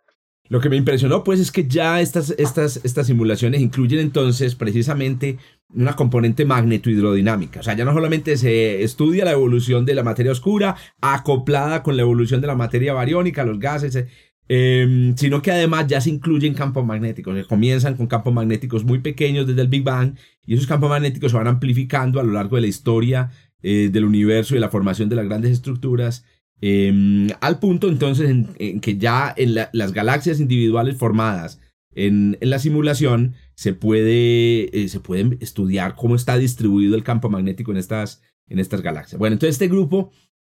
[0.48, 5.38] Lo que me impresionó, pues, es que ya estas, estas, estas simulaciones incluyen entonces precisamente
[5.74, 7.60] una componente magnetohidrodinámica.
[7.60, 11.96] O sea, ya no solamente se estudia la evolución de la materia oscura acoplada con
[11.96, 14.06] la evolución de la materia bariónica, los gases,
[14.48, 17.36] em, sino que además ya se incluyen campos magnéticos.
[17.36, 20.14] Se comienzan con campos magnéticos muy pequeños desde el Big Bang
[20.46, 23.30] y esos campos magnéticos se van amplificando a lo largo de la historia
[23.62, 26.24] eh, del universo y la formación de las grandes estructuras.
[26.60, 31.60] Em, al punto entonces en, que ya en las galaxias individuales formadas
[31.94, 35.00] en, la simulación se puede, eh, se
[35.40, 39.18] estudiar cómo está distribuido el campo magnético en estas, en estas galaxias.
[39.18, 40.10] Bueno, entonces este grupo,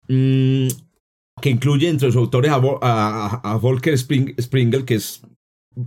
[0.07, 0.67] mm,
[1.41, 5.21] que incluye entre los autores a, Volker Springel, que es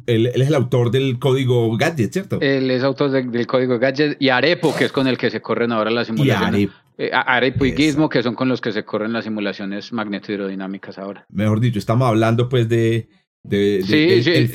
[0.06, 2.38] él, es el autor del código Gadget, ¿cierto?
[2.40, 5.72] Él es autor del código Gadget y Arepo, que es con el que se corren
[5.72, 6.70] ahora las simulaciones.
[6.96, 11.26] Y Arepo, y Gizmo, que son con los que se corren las simulaciones magnetohidrodinámicas ahora.
[11.28, 13.08] Mejor dicho, estamos hablando pues de,
[13.42, 14.48] de, sí, el,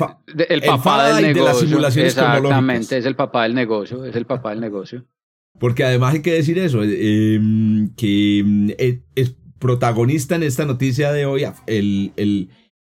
[0.64, 1.44] papá del negocio.
[1.44, 5.06] De las simulaciones Exactamente, es el papá del negocio, es el papá del negocio.
[5.60, 8.70] Porque además hay que decir eso, eh, em, que em,
[9.16, 12.50] es protagonista en esta noticia de hoy el, el,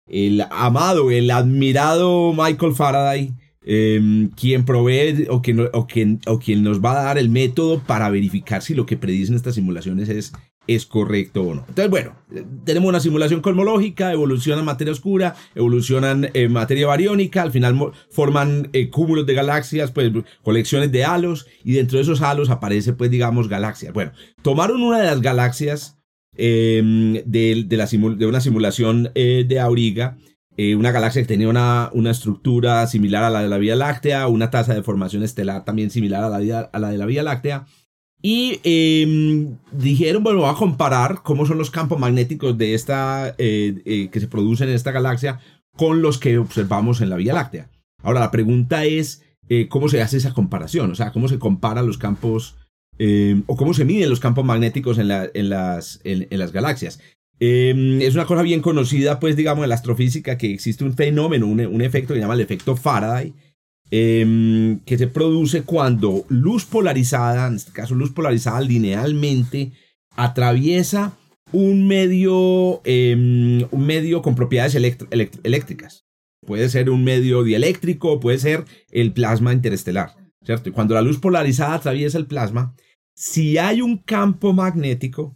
[0.08, 3.34] el amado, el admirado Michael Faraday,
[3.66, 8.62] em, quien provee o, quien, o, quien, nos va a dar el método para verificar
[8.62, 10.34] si lo que predicen estas simulaciones es
[10.68, 11.66] es correcto o no.
[11.68, 12.16] Entonces, bueno,
[12.64, 19.26] tenemos una simulación cosmológica, evolucionan materia oscura, evolucionan materia bariónica, al final forman eh, cúmulos
[19.26, 20.12] de galaxias, pues
[20.42, 23.94] colecciones de halos, y dentro de esos halos aparece, pues, digamos, galaxias.
[23.94, 25.98] Bueno, tomaron una de las galaxias
[26.38, 30.18] em, de, de, una simulación eh, de Auriga,
[30.78, 34.52] una galaxia que tenía una, una, estructura similar a la de la Vía Láctea, una
[34.52, 37.66] tasa de formación estelar también similar a la, la de la Vía Láctea,
[38.26, 43.82] y em, dijeron, bueno, vamos a comparar cómo son los campos magnéticos de esta, eh,
[43.86, 45.42] eh, que se producen en esta galaxia
[45.76, 47.70] con los que observamos en la Vía Láctea.
[48.02, 50.90] Ahora, la pregunta es, eh, ¿cómo se hace esa comparación?
[50.90, 52.56] O sea, ¿cómo se comparan los campos,
[53.00, 57.00] em, o cómo se miden los campos magnéticos en, la, en, las, galaxias?
[57.40, 61.48] Em, es una cosa bien conocida, pues, digamos, en la astrofísica, que existe un fenómeno,
[61.48, 63.34] un, efecto que se llama el efecto Faraday,
[63.96, 69.72] Em, que se produce cuando luz polarizada, en este caso luz polarizada linealmente,
[70.16, 71.16] atraviesa
[71.52, 76.06] un medio, un medio con propiedades eléctricas.
[76.44, 80.70] Puede ser un medio dieléctrico, puede ser el plasma interestelar, ¿cierto?
[80.70, 82.76] Y cuando la luz polarizada atraviesa el plasma,
[83.16, 85.36] si hay un campo magnético,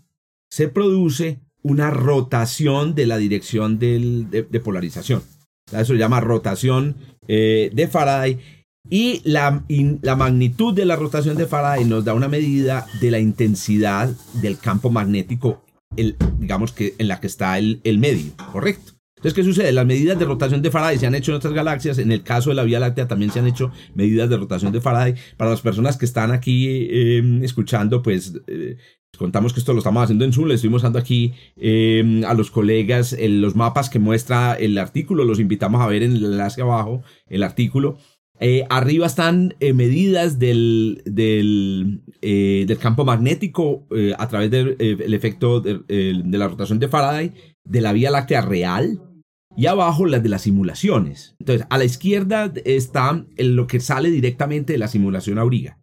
[0.49, 5.21] se produce una rotación de la dirección de, polarización.
[5.71, 6.95] Eso se llama rotación
[7.27, 8.39] eh, de Faraday.
[8.89, 9.65] Y la,
[10.01, 14.09] la, magnitud de la rotación de Faraday nos da una medida de la intensidad
[14.41, 15.61] del campo magnético,
[16.39, 18.96] digamos que en la que está el, el medio, ¿correcto?
[19.27, 19.73] Entonces, ¿qué sucede?
[19.73, 21.97] Las medidas de rotación de Faraday se han hecho en otras galaxias.
[21.97, 24.79] En el caso de la Vía Láctea también se han hecho medidas de rotación de
[24.79, 25.15] Faraday.
[25.35, 28.77] Para las personas que están aquí em, escuchando, pues eh,
[29.17, 30.47] contamos que esto lo estamos haciendo en Zoom.
[30.47, 35.25] Le estoy mostrando aquí em, a los colegas los mapas que muestra el artículo.
[35.25, 37.97] Los invitamos a ver en el enlace abajo el artículo.
[38.39, 43.87] Eh, arriba están eh, medidas del, del, del, campo magnético
[44.17, 47.33] a través del efecto de la rotación de Faraday
[47.65, 49.01] de la Vía Láctea real
[49.57, 51.35] y abajo las de las simulaciones.
[51.39, 55.79] Entonces, a la izquierda está lo que sale directamente de la simulación auriga.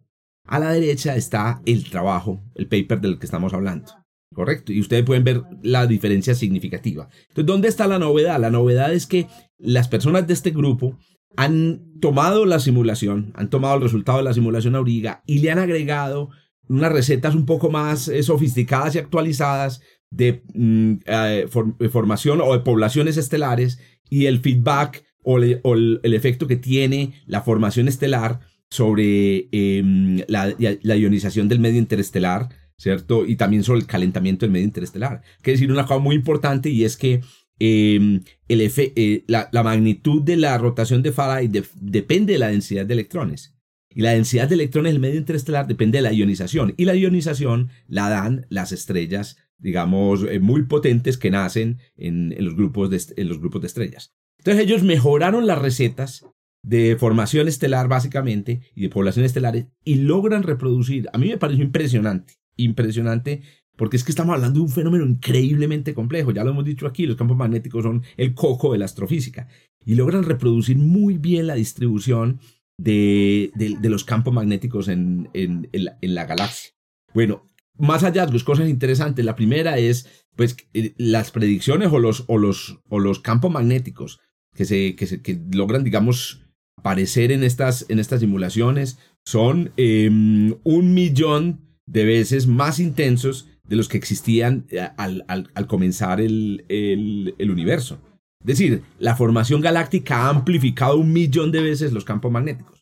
[0.47, 3.91] A la derecha está el trabajo, el paper del que estamos hablando.
[4.33, 4.71] Correcto.
[4.71, 7.09] Y ustedes pueden ver la diferencia significativa.
[7.29, 8.39] Entonces, ¿dónde está la novedad?
[8.39, 10.97] La novedad es que las personas de este grupo
[11.35, 15.59] han tomado la simulación, han tomado el resultado de la simulación auriga y le han
[15.59, 16.29] agregado
[16.69, 19.81] unas recetas un poco más eh, sofisticadas y actualizadas
[20.15, 21.47] de mm, eh,
[21.91, 27.87] formación o de poblaciones estelares y el feedback o, el, efecto que tiene la formación
[27.87, 30.53] estelar sobre em, la,
[30.95, 33.25] ionización del medio interestelar, ¿cierto?
[33.25, 35.21] Y también sobre el calentamiento del medio interestelar.
[35.41, 37.21] Quiere decir una cosa muy importante y es que
[37.59, 42.93] em, el eh, la, magnitud de la rotación de Faraday depende de la densidad de
[42.93, 43.55] electrones.
[43.89, 46.73] Y la densidad de electrones del medio interestelar depende de la ionización.
[46.75, 52.55] Y la ionización la dan las estrellas digamos, eh, muy potentes que nacen en, los
[52.55, 54.13] grupos de, en los grupos de estrellas.
[54.37, 56.25] Entonces ellos mejoraron las recetas
[56.61, 61.09] de formación estelar básicamente y de población estelares y logran reproducir.
[61.13, 63.41] A mí me pareció impresionante, impresionante,
[63.75, 66.31] porque es que estamos hablando de un fenómeno increíblemente complejo.
[66.31, 69.47] Ya lo hemos dicho aquí, los campos magnéticos son el coco de la astrofísica
[69.85, 72.39] y logran reproducir muy bien la distribución
[72.77, 76.71] de, de, los campos magnéticos en, en, en la galaxia.
[77.13, 79.25] Bueno, más hallazgos, cosas interesantes.
[79.25, 84.19] La primera es, pues, eh, las predicciones o los, o los, o los campos magnéticos
[84.55, 86.41] que, se, que, se, que logran, digamos,
[86.77, 93.75] aparecer en estas, en estas simulaciones son em, un millón de veces más intensos de
[93.75, 97.99] los que existían eh, al, al, al comenzar el, el, el universo.
[98.41, 102.74] Es decir, la formación galáctica ha amplificado un millón de veces los campos magnéticos.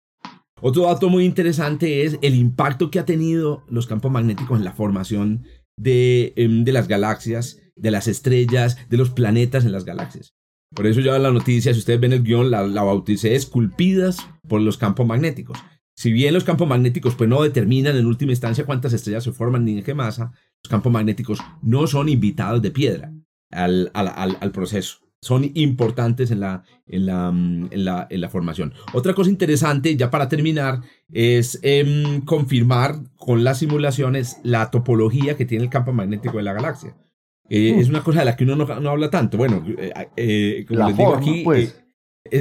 [0.65, 4.71] Otro dato muy interesante es el impacto que ha tenido los campos magnéticos en la
[4.71, 5.43] formación
[5.75, 10.35] de, em, de las galaxias, de las estrellas, de los planetas en las galaxias.
[10.73, 14.61] Por eso ya la noticia, si ustedes ven el guion, la, la bauticé esculpidas por
[14.61, 15.59] los campos magnéticos.
[15.97, 19.65] Si bien los campos magnéticos pues, no determinan en última instancia cuántas estrellas se forman
[19.65, 20.31] ni en qué masa,
[20.63, 23.13] los campos magnéticos no son invitados de piedra
[23.51, 28.29] al, al, al proceso son importantes en la, en la, mm, en la, en la
[28.29, 28.73] formación.
[28.91, 30.81] Otra cosa interesante, ya para terminar,
[31.11, 36.53] es em, confirmar con las simulaciones la topología que tiene el campo magnético de la
[36.53, 36.95] galaxia.
[37.49, 37.79] Eh, mm.
[37.79, 39.37] Es una cosa de la que uno no, habla tanto.
[39.37, 41.81] Bueno, eh, eh, como les digo aquí, pues.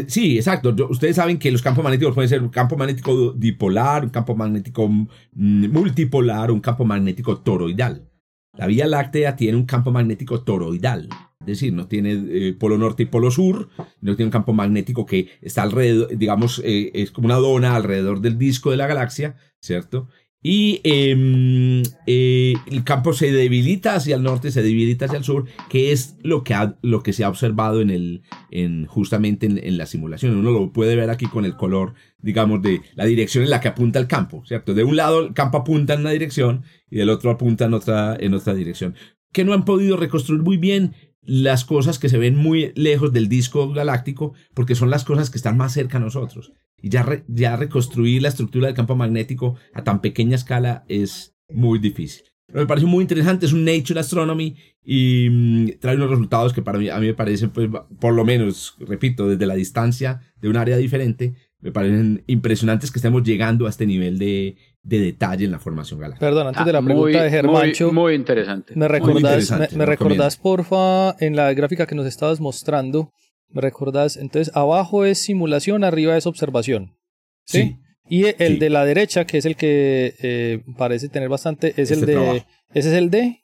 [0.08, 0.74] sí, exacto.
[0.90, 4.88] Ustedes saben que los campos magnéticos pueden ser un campo magnético dipolar, un campo magnético
[4.88, 8.08] mm, multipolar, un campo magnético toroidal.
[8.56, 11.08] La Vía Láctea tiene un campo magnético toroidal.
[11.40, 15.06] Es decir, no tiene eh, polo norte y polo sur, no tiene un campo magnético
[15.06, 19.36] que está alrededor, digamos, eh, es como una dona alrededor del disco de la galaxia,
[19.60, 20.08] ¿cierto?
[20.42, 25.46] Y em, eh, el campo se debilita hacia el norte, se debilita hacia el sur,
[25.68, 29.86] que es lo que, lo que se ha observado en el, en, justamente en, la
[29.86, 30.36] simulación.
[30.36, 33.68] Uno lo puede ver aquí con el color, digamos, de la dirección en la que
[33.68, 34.74] apunta el campo, ¿cierto?
[34.74, 38.16] De un lado el campo apunta en una dirección y del otro apunta en otra,
[38.18, 38.96] en otra dirección.
[39.32, 43.28] Que no han podido reconstruir muy bien, las cosas que se ven muy lejos del
[43.28, 46.52] disco galáctico porque son las cosas que están más cerca a nosotros.
[46.82, 51.78] Y ya, ya reconstruir la estructura del campo magnético a tan pequeña escala es muy
[51.78, 52.24] difícil.
[52.46, 56.60] Pero me parece muy interesante, es un Nature Astronomy y mm, trae unos resultados que
[56.60, 60.48] para mí, a mí me parecen, pues, por lo menos, repito, desde la distancia de
[60.48, 65.44] un área diferente, me parecen impresionantes que estemos llegando a este nivel de, de detalle
[65.44, 66.26] en la formación galáctica.
[66.26, 67.92] Perdón, antes de la ah, pregunta de Germancho.
[67.92, 68.74] Muy, interesante.
[68.76, 73.12] ¿Me recordás, me, recordás porfa, en la gráfica que nos estabas mostrando?
[73.52, 74.16] ¿Me recordás?
[74.16, 76.96] Entonces, abajo es simulación, arriba es observación.
[77.44, 77.76] ¿Sí?
[78.08, 82.00] y el de la derecha, que es el que eh, parece tener bastante, es el
[82.00, 82.44] este de.
[82.74, 83.42] ¿Ese es el de?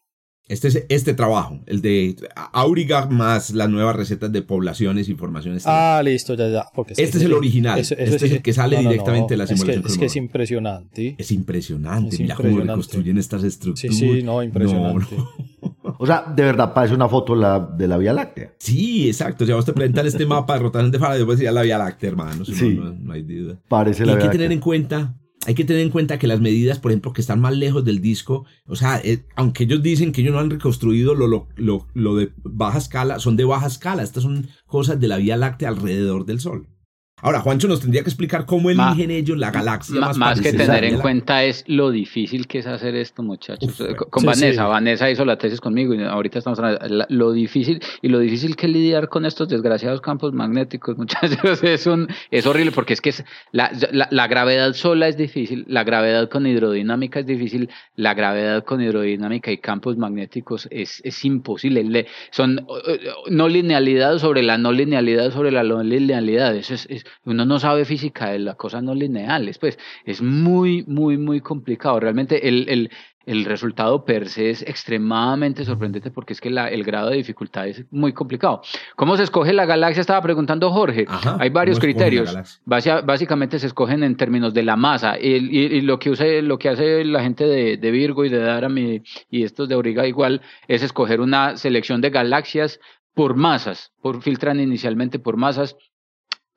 [0.49, 2.17] Este es este trabajo, el de
[2.53, 5.65] Auriga más las nuevas recetas de poblaciones y formaciones.
[5.67, 6.67] Ah, listo, ya, ya.
[6.97, 7.79] este es el original.
[7.79, 9.85] este es el que sale directamente de la simulación.
[9.87, 11.17] Es que, es, impresionante.
[11.19, 12.17] Es impresionante.
[12.19, 13.95] Mira cómo reconstruyen estas estructuras.
[13.95, 15.17] Sí, sí, no, impresionante.
[15.99, 18.55] O sea, de verdad parece una foto la, de la Vía Láctea.
[18.59, 19.45] Sí, exacto.
[19.45, 22.11] Si vamos a presentar este mapa de rotación de Faraday, pues sería la Vía Láctea,
[22.11, 22.45] hermano.
[22.45, 22.79] Sí.
[22.81, 23.59] No, hay duda.
[23.69, 25.15] Parece la y hay que tener en cuenta
[25.47, 28.01] hay que tener en cuenta que las medidas, por ejemplo, que están más lejos del
[28.03, 31.87] disco, o sea, eh, aunque ellos dicen que ellos no han reconstruido lo, lo, lo,
[31.95, 34.03] lo de baja escala, son de baja escala.
[34.03, 36.69] Estas son cosas de la Vía Láctea alrededor del Sol.
[37.21, 40.85] Ahora, Juancho nos tendría que explicar cómo eligen ellos la galaxia más Más que tener
[40.85, 43.83] en cuenta es lo difícil que es hacer esto, muchachos.
[44.11, 48.21] con Vanessa, Vanessa hizo la tesis conmigo y ahorita estamos hablando lo difícil y lo
[48.21, 53.01] difícil que lidiar con estos desgraciados campos magnéticos, muchachos, es un es horrible porque es
[53.01, 58.15] que es, la, la, gravedad sola es difícil, la gravedad con hidrodinámica es difícil, la
[58.15, 62.07] gravedad con hidrodinámica y campos magnéticos es, es imposible.
[62.31, 62.67] son
[63.29, 66.55] no linealidad sobre la no linealidad sobre la no linealidad.
[66.55, 71.19] Eso es uno no sabe física de las cosas no lineales, pues es muy, muy,
[71.19, 72.01] muy complicado.
[72.01, 72.91] Realmente el, el,
[73.29, 77.69] el resultado per se es extremadamente sorprendente porque es que la, el grado de dificultad
[77.69, 78.63] es muy complicado.
[78.97, 80.01] ¿Cómo se escoge la galaxia?
[80.01, 81.05] Estaba preguntando Jorge.
[81.39, 82.63] Hay varios criterios.
[82.65, 85.19] básicamente se escogen en términos de la masa.
[85.21, 88.39] Y, y, lo, que use, lo que hace la gente de, de Virgo y de
[88.39, 92.81] Daram y, y estos de Auriga igual es escoger una selección de galaxias
[93.13, 95.77] por masas, por, filtran inicialmente por masas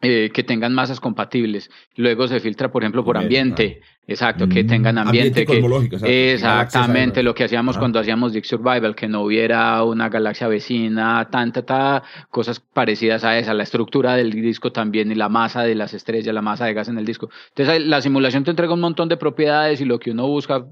[0.02, 1.70] eh, que tengan masas compatibles.
[1.96, 3.82] Luego se filtra, por ejemplo, por ambiente.
[4.08, 5.46] Exacto, que tengan mm, ambiente.
[5.46, 11.28] que, exactamente, lo que hacíamos cuando hacíamos Dick Survival, que no hubiera una galaxia vecina,
[11.30, 13.54] tanta, tanta, cosas parecidas a esa.
[13.54, 16.88] La estructura del disco también y la masa de las estrellas, la masa de gas
[16.88, 17.30] en el disco.
[17.50, 20.66] Entonces, la simulación te entrega un montón de propiedades y lo que uno busca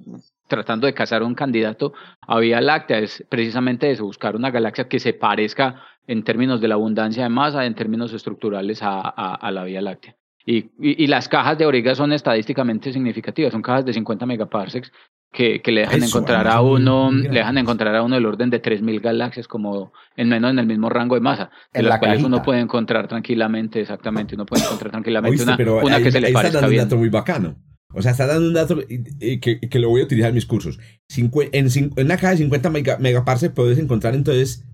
[0.49, 1.93] tratando de cazar un candidato
[2.27, 6.67] a Vía Láctea es precisamente eso, buscar una galaxia que se parezca en términos de
[6.67, 10.15] la abundancia de masa, en términos estructurales a, a, la Vía Láctea.
[10.45, 14.91] Y, y, las cajas de Auriga son estadísticamente significativas, son cajas de 50 megaparsecs
[15.31, 18.57] que, que le dejan encontrar a uno, le dejan encontrar a uno el orden de
[18.57, 22.41] 3000 galaxias como en menos en el mismo rango de masa, de las cuales uno
[22.41, 26.81] puede encontrar tranquilamente, exactamente, uno puede encontrar tranquilamente una, una que se le parezca bien.
[26.81, 27.55] un dato muy bacano.
[27.93, 30.79] O sea, está dando un dato que, que, lo voy a utilizar en mis cursos.
[31.17, 32.69] en, en, una caja de 50
[32.99, 34.65] megaparsecs puedes encontrar entonces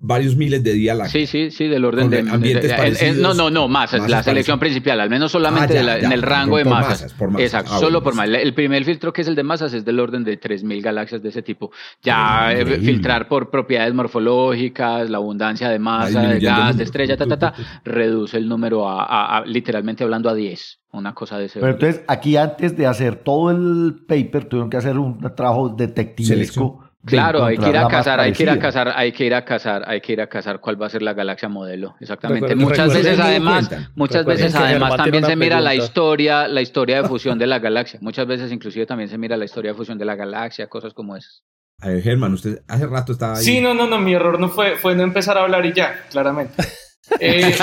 [0.00, 4.08] varios miles de días Sí, sí, sí, del orden de, ambientes No, no, no, masas,
[4.08, 7.14] la selección principal, al menos solamente ah, en el rango de masas.
[7.38, 8.36] Exacto, ah, solo por masas.
[8.42, 11.28] El primer filtro que es el de masas es del orden de 3.000 galaxias de
[11.28, 11.70] ese tipo.
[12.02, 17.26] Ya eh, filtrar por propiedades morfológicas, la abundancia de masa, de gas, de estrella, ta,
[17.26, 21.60] ta, ta, reduce el número a, literalmente hablando a 10 una cosa de ese.
[21.60, 26.89] Pero entonces, aquí antes de hacer todo el paper, tuvieron que hacer un trabajo detectivesco
[27.04, 29.44] Claro, hay que ir a cazar, hay que ir a cazar, hay que ir a
[29.44, 31.94] cazar, hay que ir a cazar cuál va a ser la galaxia modelo.
[31.98, 32.54] Exactamente.
[32.54, 37.38] muchas veces además, muchas veces además también se mira la historia, la historia de fusión
[37.38, 37.98] de la galaxia.
[38.02, 41.16] Muchas veces inclusive también se mira la historia de fusión de la galaxia, cosas como
[41.16, 41.42] esas.
[41.80, 43.44] A ver, Germán, usted hace rato estaba ahí.
[43.44, 46.04] Sí, no, no, no, mi error no fue, fue no empezar a hablar y ya,
[46.10, 46.54] claramente.
[47.18, 47.52] Eh...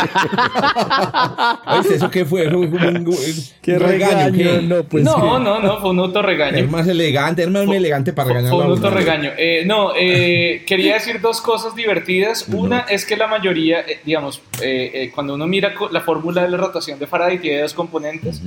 [1.93, 2.49] ¿Eso qué fue?
[2.49, 3.15] ¿Fue como un,
[3.61, 4.61] ¿Qué regaño?
[4.63, 6.57] No, pues no, no, no, fue un autorregaño.
[6.57, 8.51] Es más elegante, es más elegante para regañar.
[8.51, 9.31] Fue un autorregaño.
[9.37, 12.47] Eh, no, eh, quería decir dos cosas divertidas.
[12.49, 16.57] Una es que la mayoría, eh, digamos, eh, cuando uno mira la fórmula de la
[16.57, 18.41] rotación de Faraday tiene dos componentes.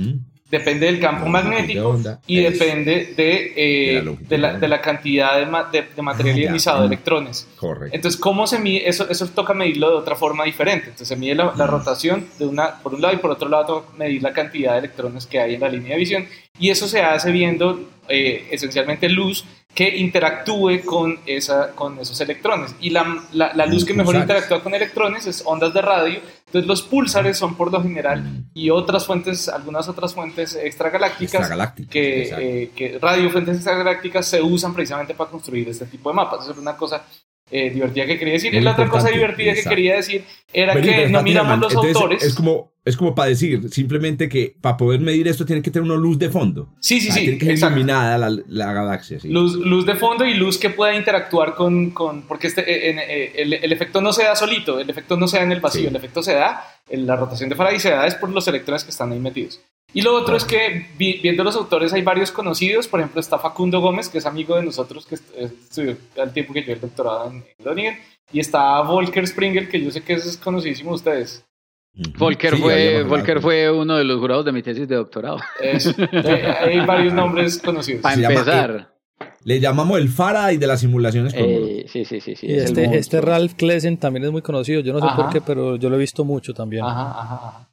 [0.51, 1.97] Depende del campo magnético
[2.27, 7.47] y depende de, eh, de, la, de, la, cantidad de, material ah, ionizado, de electrones.
[7.55, 7.95] Correcto.
[7.95, 8.89] Entonces, ¿cómo se mide?
[8.89, 10.87] Eso, eso toca medirlo de otra forma diferente.
[10.87, 14.21] Entonces, se mide la, rotación de una, por un lado y por otro lado, medir
[14.21, 16.27] la cantidad de electrones que hay en la línea de visión.
[16.59, 22.75] Y eso se hace viendo eh, esencialmente luz que interactúe con, esa, con esos electrones.
[22.81, 26.19] Y la, la, luz que mejor interactúa con electrones es ondas de radio.
[26.51, 28.49] Entonces los pulsares son por lo general mm.
[28.53, 31.49] y otras fuentes, algunas otras fuentes extragalácticas,
[31.89, 36.41] que, eh, que radio fuentes extragalácticas se usan precisamente para construir este tipo de mapas.
[36.41, 37.05] Eso es una cosa
[37.51, 38.53] eh, divertida que quería decir.
[38.53, 40.23] y la otra cosa divertida que quería decir
[40.53, 42.23] era que no miramos los autores.
[42.23, 45.89] Es como, es como para decir simplemente que para poder medir esto tiene que tener
[45.89, 46.69] una luz de fondo.
[46.79, 47.19] Sí, sí, sí.
[47.21, 49.19] Tiene que ser iluminada la, la, galaxia.
[49.23, 51.91] Luz, luz de fondo y luz que pueda interactuar con.
[51.91, 55.27] con porque este, eh, eh, el, el, efecto no se da solito, el efecto no
[55.27, 57.89] se da en el vacío, el efecto se da, en la rotación de Faraday se
[57.89, 59.61] da es por los electrones que están ahí metidos.
[59.93, 63.81] Y lo otro es que viendo los autores hay varios conocidos, por ejemplo está Facundo
[63.81, 67.43] Gómez, que es amigo de nosotros, que estudió al tiempo que yo el doctorado en
[67.59, 67.97] Groningen,
[68.31, 71.45] y está Volker Springer, que yo sé que es conocidísimo de ustedes.
[72.17, 75.37] Volker, fue, Volker fue uno de los jurados de mi tesis de doctorado.
[75.61, 78.01] Eh, hay varios nombres conocidos.
[78.01, 78.93] Para empezar.
[79.43, 82.35] le llamamos el Faraday de las simulaciones eh, Sí, sí, sí.
[82.35, 84.81] sí este, este Ralph Klesen también es muy conocido.
[84.81, 86.85] Yo no sé por qué, pero yo lo he visto mucho también.
[86.85, 87.70] Ajá, ajá,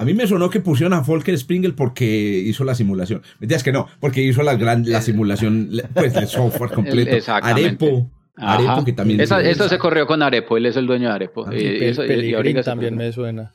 [0.00, 3.20] A mí me sonó que pusieron a Volker Springel porque hizo la simulación.
[3.38, 7.30] Me digas que no, porque hizo la gran la simulación, pues el software completo.
[7.30, 8.10] Arepo.
[8.34, 9.20] Arepo que también.
[9.20, 11.46] Eso se corrió con Arepo, él es el dueño de Arepo.
[11.46, 13.52] Ah, y, eso, y también me suena.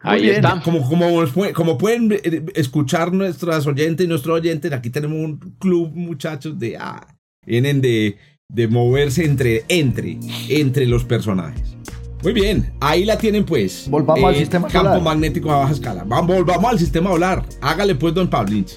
[0.00, 0.60] Ahí está.
[0.60, 1.24] Como, como,
[1.54, 6.76] como, pueden eh, escuchar nuestras oyentes y nuestros oyentes, aquí tenemos un club, muchachos, de.
[6.78, 7.06] Ah,
[7.46, 8.16] vienen de,
[8.48, 10.18] de moverse entre, entre,
[10.48, 11.76] entre los personajes.
[12.22, 13.88] Muy bien, ahí la tienen pues.
[13.88, 16.02] Volvamos al eh, sistema Campo magnético a baja escala.
[16.04, 17.44] Vamos, volvamos al sistema solar.
[17.60, 18.76] Hágale pues, don Pablinch.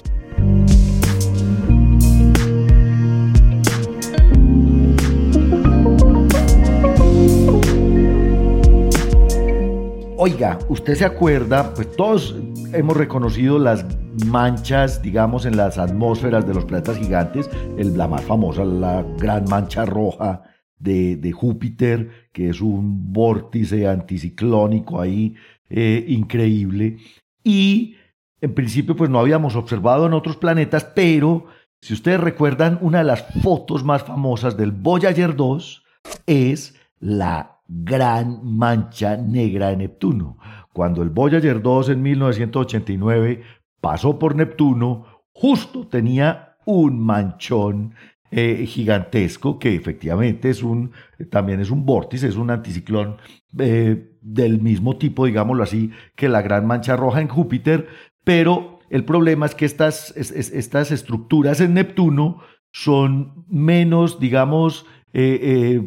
[10.16, 12.36] Oiga, usted se acuerda, pues todos
[12.72, 13.84] hemos reconocido las
[14.26, 19.46] manchas, digamos, en las atmósferas de los planetas gigantes, el, la más famosa, la gran
[19.46, 20.44] mancha roja
[20.82, 25.34] de, Júpiter, que es un vórtice anticiclónico ahí
[25.70, 26.98] eh, increíble.
[27.44, 27.96] Y
[28.40, 31.46] en principio, pues no habíamos observado en otros planetas, pero
[31.80, 35.84] si ustedes recuerdan, una de las fotos más famosas del Voyager 2
[36.26, 40.38] es la gran mancha negra de Neptuno.
[40.72, 43.42] Cuando el Voyager 2 en 1989
[43.80, 47.94] pasó por Neptuno, justo tenía un manchón
[48.34, 50.92] eh, gigantesco que efectivamente es un,
[51.30, 53.18] también es un vórtice, es un anticiclón
[53.58, 57.88] eh, del mismo tipo, digámoslo así, que la gran mancha roja en Júpiter,
[58.24, 62.38] pero el problema es que estas, estas estructuras en Neptuno
[62.70, 65.82] son menos, digamos, eh,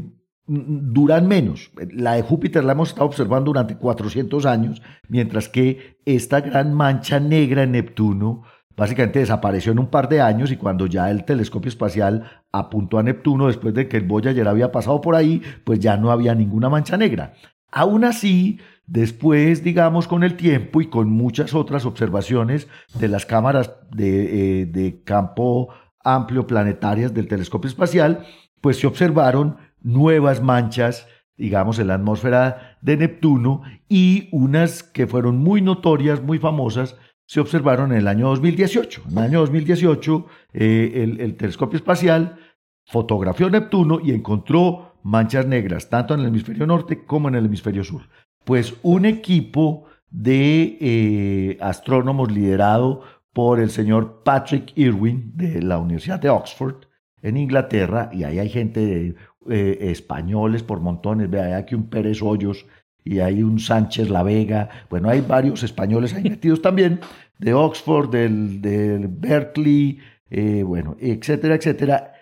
[0.46, 1.72] duran menos.
[1.91, 7.20] La de Júpiter la hemos estado observando durante 400 años, mientras que esta gran mancha
[7.20, 8.43] negra en Neptuno
[8.76, 13.03] básicamente desapareció en un par de años y cuando ya el telescopio espacial apuntó a
[13.03, 16.69] Neptuno después de que el Voyager había pasado por ahí, pues ya no había ninguna
[16.69, 17.34] mancha negra.
[17.71, 22.67] Aún así, después, digamos, con el tiempo y con muchas otras observaciones
[22.99, 25.69] de las cámaras de, eh, de campo
[26.03, 28.26] amplio planetarias del telescopio espacial,
[28.61, 35.38] pues se observaron nuevas manchas, digamos, en la atmósfera de Neptuno y unas que fueron
[35.38, 36.95] muy notorias, muy famosas,
[37.26, 39.03] se observaron en el año 2018.
[39.07, 42.38] En el año 2018, eh, el, telescopio espacial
[42.86, 47.84] fotografió Neptuno y encontró manchas negras, tanto en el hemisferio norte como en el hemisferio
[47.84, 48.03] sur.
[48.43, 53.01] Pues un equipo de eh, astrónomos liderado
[53.34, 56.86] por el señor Patrick Irwin de la Universidad de Oxford
[57.21, 59.15] en Inglaterra, y ahí hay gente
[59.49, 62.67] eh, españoles por montones, vea, hay aquí un Pérez Hoyos
[63.06, 66.99] y hay un Sánchez La Vega, bueno, hay varios españoles ahí metidos también,
[67.39, 69.99] de Oxford, del, de Berkeley,
[70.30, 72.14] eh, bueno, etcétera, etcétera,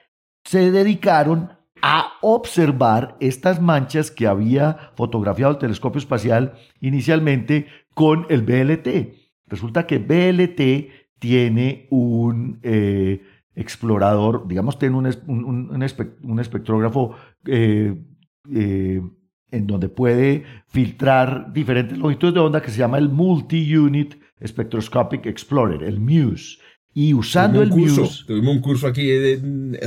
[0.44, 7.66] se dedicaron a observar estas manchas que había fotografiado el telescopio espacial inicialmente
[7.96, 9.16] con el BLT.
[9.48, 12.60] Resulta que BLT tiene un...
[12.62, 13.24] Eh,
[13.56, 17.16] explorador, digamos, tiene un, un, espectrógrafo
[17.46, 17.96] eh,
[18.52, 19.02] eh,
[19.54, 25.84] en donde puede filtrar diferentes longitudes de onda que se llama el Multi-Unit Spectroscopic Explorer,
[25.84, 26.58] el MUSE.
[26.94, 28.26] Y usando el MUSE...
[28.26, 29.80] Tuvimos un curso aquí de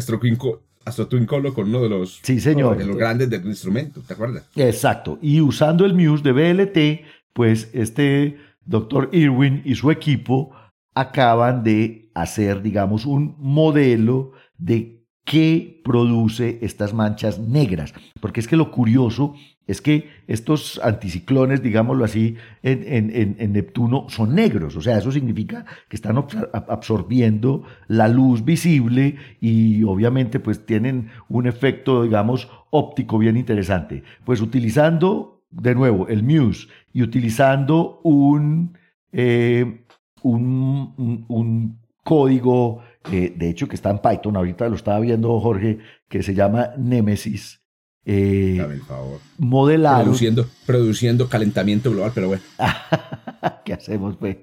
[0.84, 2.78] AstroTwinkolo con uno de los, sí, señor.
[2.78, 4.48] de los grandes del instrumento, ¿te acuerdas?
[4.54, 5.18] Exacto.
[5.20, 10.52] Y usando el MUSE de BLT, pues este doctor Irwin y su equipo
[10.94, 14.95] acaban de hacer, digamos, un modelo de
[15.26, 17.92] qué produce estas manchas negras.
[18.20, 19.34] Porque es que lo curioso
[19.66, 24.76] es que estos anticiclones, digámoslo así, en, Neptuno son negros.
[24.76, 26.16] O sea, eso significa que están
[26.52, 34.04] absorbiendo la luz visible y obviamente pues tienen un efecto, digamos, óptico bien interesante.
[34.24, 38.78] Pues utilizando, de nuevo, el MUSE y utilizando un...
[39.12, 39.82] Eh,
[40.22, 42.82] un, código,
[43.12, 45.78] eh, de hecho que está en Python, ahorita lo estaba viendo Jorge,
[46.08, 47.62] que se llama Nemesis.
[48.04, 49.20] Eh, Dame el favor.
[49.38, 50.04] Modelaron.
[50.04, 52.42] Produciendo, produciendo calentamiento global, pero bueno.
[53.64, 54.36] ¿Qué hacemos, pues?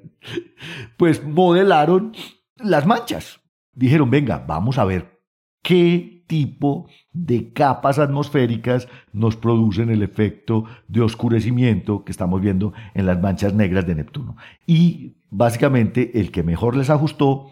[0.97, 2.14] Pues modelaron
[2.57, 3.39] las manchas.
[3.74, 5.22] Dijeron, venga, vamos a ver
[5.61, 13.05] qué tipo de capas atmosféricas nos producen el efecto de oscurecimiento que estamos viendo en
[13.05, 14.36] las manchas negras de Neptuno.
[14.66, 17.47] Y básicamente el que mejor les ajustó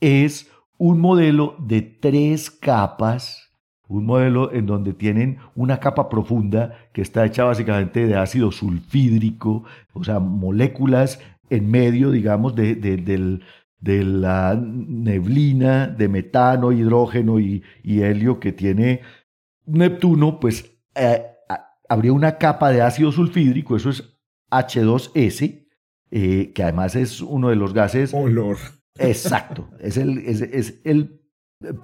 [0.00, 3.52] es un modelo de tres capas,
[3.86, 9.64] un modelo en donde tienen una capa profunda que está hecha básicamente de ácido sulfídrico,
[9.92, 11.20] o sea, moléculas
[11.50, 12.80] en medio, digamos, del,
[13.80, 19.02] de la neblina de metano, hidrógeno y, helio que tiene
[19.66, 21.26] Neptuno, pues eh,
[21.88, 24.16] habría una capa de ácido sulfídrico, eso es
[24.50, 25.66] H2S,
[26.10, 28.14] eh, que además es uno de los gases.
[28.14, 28.56] Olor.
[28.98, 31.20] Exacto, es el, es, el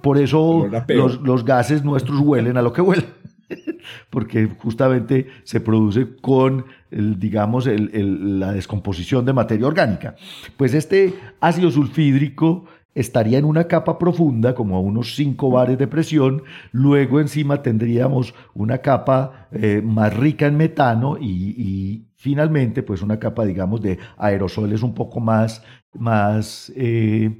[0.01, 3.05] por eso los, los, gases nuestros huelen a lo que huelen,
[4.09, 10.15] porque justamente se produce con, el, digamos, el, la descomposición de materia orgánica.
[10.57, 15.87] Pues este ácido sulfídrico estaría en una capa profunda, como a unos 5 bares de
[15.87, 23.19] presión, luego encima tendríamos una capa eh, más rica en metano y, finalmente pues una
[23.19, 25.63] capa digamos de aerosoles un poco más,
[25.93, 27.39] más eh,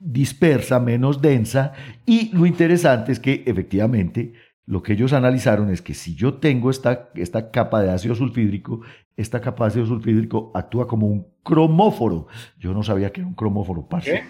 [0.00, 1.72] dispersa, menos densa
[2.04, 4.32] y lo interesante es que efectivamente
[4.66, 8.80] lo que ellos analizaron es que si yo tengo esta, esta capa de ácido sulfídrico,
[9.16, 12.26] esta capa de ácido sulfídrico actúa como un cromóforo.
[12.58, 14.24] Yo no sabía que era un cromóforo, parce.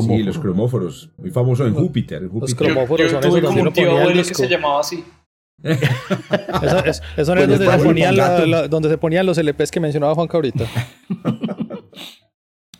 [0.00, 2.22] Sí, los cromóforos, muy famoso en Júpiter.
[2.22, 4.28] Los cromóforos son esos uno ponía el disco.
[4.28, 5.04] que se llamaba así.
[5.62, 8.14] eso, es, eso es donde, se ponían
[8.70, 10.64] donde se ponían los LPs que mencionaba Juan ahorita.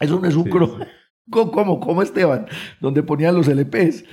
[0.00, 0.86] eso no es un cromóforo.
[1.28, 2.46] ¿Cómo, ¿Cómo, Esteban?
[2.80, 4.04] Donde ponían los LPs.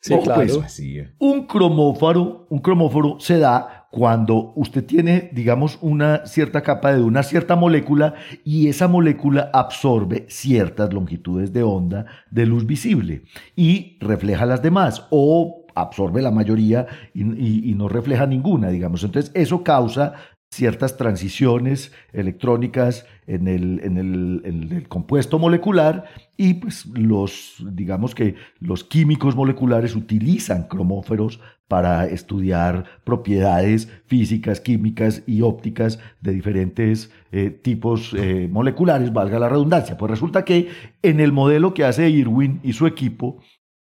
[0.00, 0.42] Sí, claro.
[0.42, 0.82] Pues,
[1.18, 7.22] un cromóforo, un cromóforo se da cuando usted tiene, digamos, una cierta capa de una
[7.22, 13.24] cierta molécula y esa molécula absorbe ciertas longitudes de onda de luz visible
[13.54, 19.04] y refleja las demás o absorbe la mayoría y, no refleja ninguna, digamos.
[19.04, 20.14] Entonces, eso causa
[20.52, 26.04] ciertas transiciones electrónicas en el, en el, compuesto molecular
[26.36, 35.22] y pues los, digamos que los químicos moleculares utilizan cromóferos para estudiar propiedades físicas, químicas
[35.26, 39.96] y ópticas de diferentes eh, tipos eh, moleculares, valga la redundancia.
[39.96, 40.68] Pues resulta que
[41.02, 43.38] en el modelo que hace Irwin y su equipo,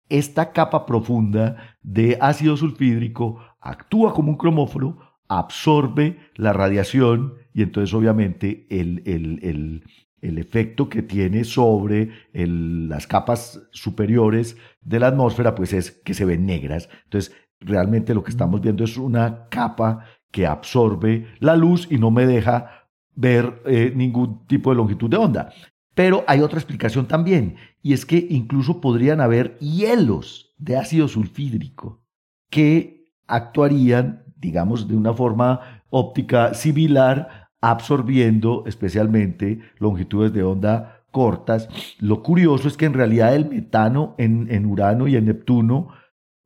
[0.08, 7.94] esta capa profunda de ácido sulfídrico actúa como un cromóforo, absorbe la radiación y entonces
[7.94, 9.84] obviamente el, el,
[10.22, 16.26] el, efecto que tiene sobre las capas superiores de la atmósfera pues es que se
[16.26, 16.90] ven negras.
[17.06, 22.12] Entonces realmente lo que estamos viendo es una capa que absorbe la luz y no
[22.12, 25.54] me deja ver eh, ningún tipo de longitud de onda.
[25.94, 32.02] Pero hay otra explicación también, y es que incluso podrían haber hielos de ácido sulfídrico
[32.50, 41.68] que actuarían digamos, de una forma óptica similar, absorbiendo especialmente longitudes de onda cortas.
[42.00, 45.90] Lo curioso es que en realidad el metano en, Urano y en Neptuno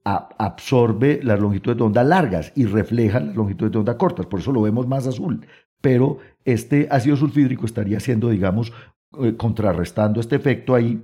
[0.03, 4.51] absorbe las longitudes de onda largas y refleja las longitudes de onda cortas, por eso
[4.51, 5.45] lo vemos más azul.
[5.81, 8.73] Pero este ácido sulfídrico estaría siendo, digamos,
[9.21, 11.01] eh, contrarrestando este efecto ahí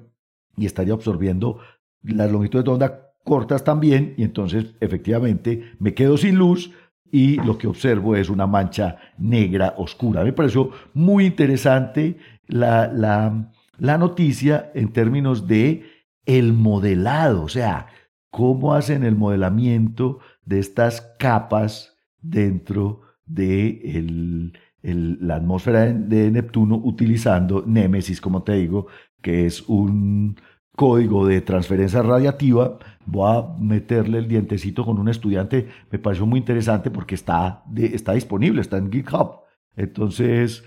[0.57, 1.59] y estaría absorbiendo
[2.01, 6.71] las longitudes de onda cortas también y entonces efectivamente me quedo sin luz
[7.11, 10.23] y lo que observo es una mancha negra oscura.
[10.23, 12.17] Me pareció muy interesante
[12.47, 15.83] la, la, la noticia en términos de
[16.25, 17.87] el modelado, o sea,
[18.29, 27.63] cómo hacen el modelamiento de estas capas dentro de el, la atmósfera de Neptuno utilizando
[27.65, 28.87] Némesis, como te digo,
[29.21, 30.37] que es un
[30.75, 32.79] código de transferencia radiativa.
[33.11, 35.67] Voy a meterle el dientecito con un estudiante.
[35.91, 39.41] Me pareció muy interesante porque está, está disponible, está en GitHub.
[39.75, 40.63] Entonces,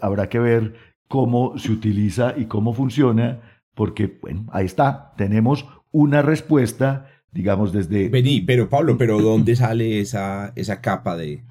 [0.00, 0.74] habrá que ver
[1.08, 3.40] cómo se utiliza y cómo funciona,
[3.74, 5.12] porque, bueno, ahí está.
[5.16, 8.08] Tenemos una respuesta, digamos, desde...
[8.08, 11.44] Vení, pero Pablo, pero ¿dónde sale esa, esa capa de,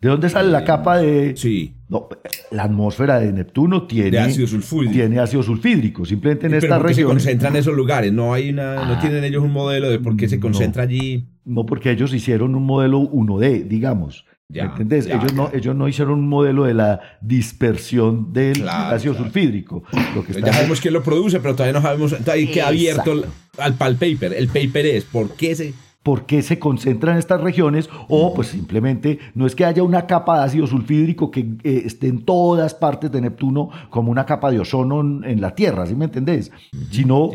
[0.00, 1.36] ¿De dónde sale la capa de.?
[1.36, 1.74] Sí.
[1.88, 2.08] No,
[2.52, 4.18] la atmósfera de Neptuno tiene.
[4.18, 4.92] ácido sulfídrico.
[4.92, 6.06] Tiene ácido sulfídrico.
[6.06, 6.94] Simplemente en esta región.
[6.94, 8.12] se concentra en esos lugares.
[8.12, 8.76] No hay una.
[8.76, 8.98] no ah.
[9.00, 11.26] tienen ellos un modelo de por qué se concentra allí.
[11.44, 14.24] No, porque ellos hicieron un modelo 1D, digamos.
[14.48, 15.06] Ya, ¿Entendés?
[15.06, 19.84] ellos, No, ellos no hicieron un modelo de la dispersión del ácido sulfídrico.
[20.14, 22.16] Lo que ya sabemos quién lo produce, pero todavía no sabemos.
[22.16, 23.12] Todavía queda abierto
[23.58, 24.32] al, al paper.
[24.32, 28.48] El paper es por qué se por qué se concentra en estas regiones o pues
[28.48, 32.74] simplemente no es que haya una capa de ácido sulfídrico que eh, esté en todas
[32.74, 36.50] partes de Neptuno como una capa de ozono en, la Tierra, ¿sí me entendés?
[36.90, 37.30] Sino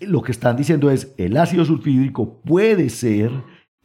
[0.00, 3.30] lo que están diciendo es el ácido sulfídrico puede ser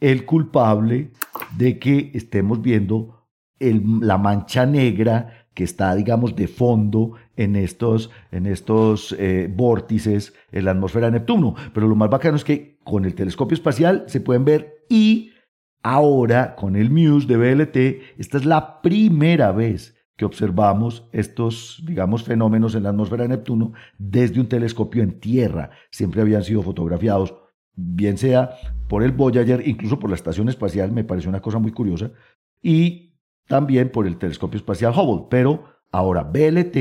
[0.00, 1.10] el culpable
[1.56, 3.26] de que estemos viendo
[3.60, 10.66] la mancha negra que está, digamos, de fondo en estos, en estos eh, vórtices en
[10.66, 11.56] la atmósfera de Neptuno.
[11.74, 15.32] Pero lo más bacano es que con el telescopio espacial se pueden ver y
[15.82, 17.76] ahora con el MUSE de BLT,
[18.18, 23.74] esta es la primera vez que observamos estos, digamos, fenómenos en la atmósfera de Neptuno
[23.98, 25.70] desde un telescopio en tierra.
[25.90, 27.34] Siempre habían sido fotografiados,
[27.74, 28.52] bien sea
[28.88, 32.10] por el Voyager, incluso por la estación espacial, me parece una cosa muy curiosa,
[32.62, 35.26] y también por el telescopio espacial Hubble.
[35.30, 36.76] Pero ahora BLT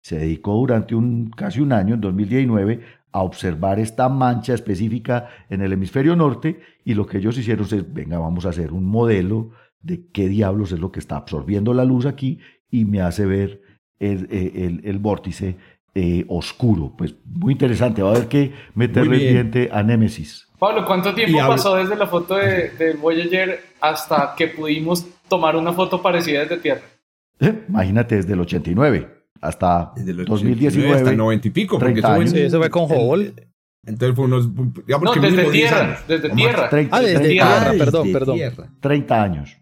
[0.00, 2.80] se dedicó durante un, casi un año, en 2019,
[3.12, 7.92] a observar esta mancha específica en el hemisferio norte y lo que ellos hicieron es,
[7.92, 9.50] venga, vamos a hacer un modelo
[9.80, 12.38] de qué diablos es lo que está absorbiendo la luz aquí
[12.70, 13.62] y me hace ver
[13.98, 15.56] el, el, vórtice
[15.94, 16.94] eh, oscuro.
[16.96, 20.48] Pues muy interesante, va a haber que meterle diente a Némesis.
[20.58, 25.72] Pablo, ¿cuánto tiempo pasó desde la foto de, del Voyager hasta que pudimos tomar una
[25.72, 26.82] foto parecida desde Tierra?
[27.40, 30.94] Eh, imagínate, desde el 89 hasta desde el 2019.
[30.94, 31.78] Hasta el 90 y pico.
[31.78, 32.30] Porque años.
[32.30, 33.34] Sí, eso fue con Hubble.
[33.86, 34.48] Entonces fue unos.
[34.86, 36.00] Digamos no, desde tierra.
[36.06, 36.68] Desde tierra.
[36.68, 38.38] 30, ah, desde tierra, perdón, perdón.
[38.80, 39.56] 30 años.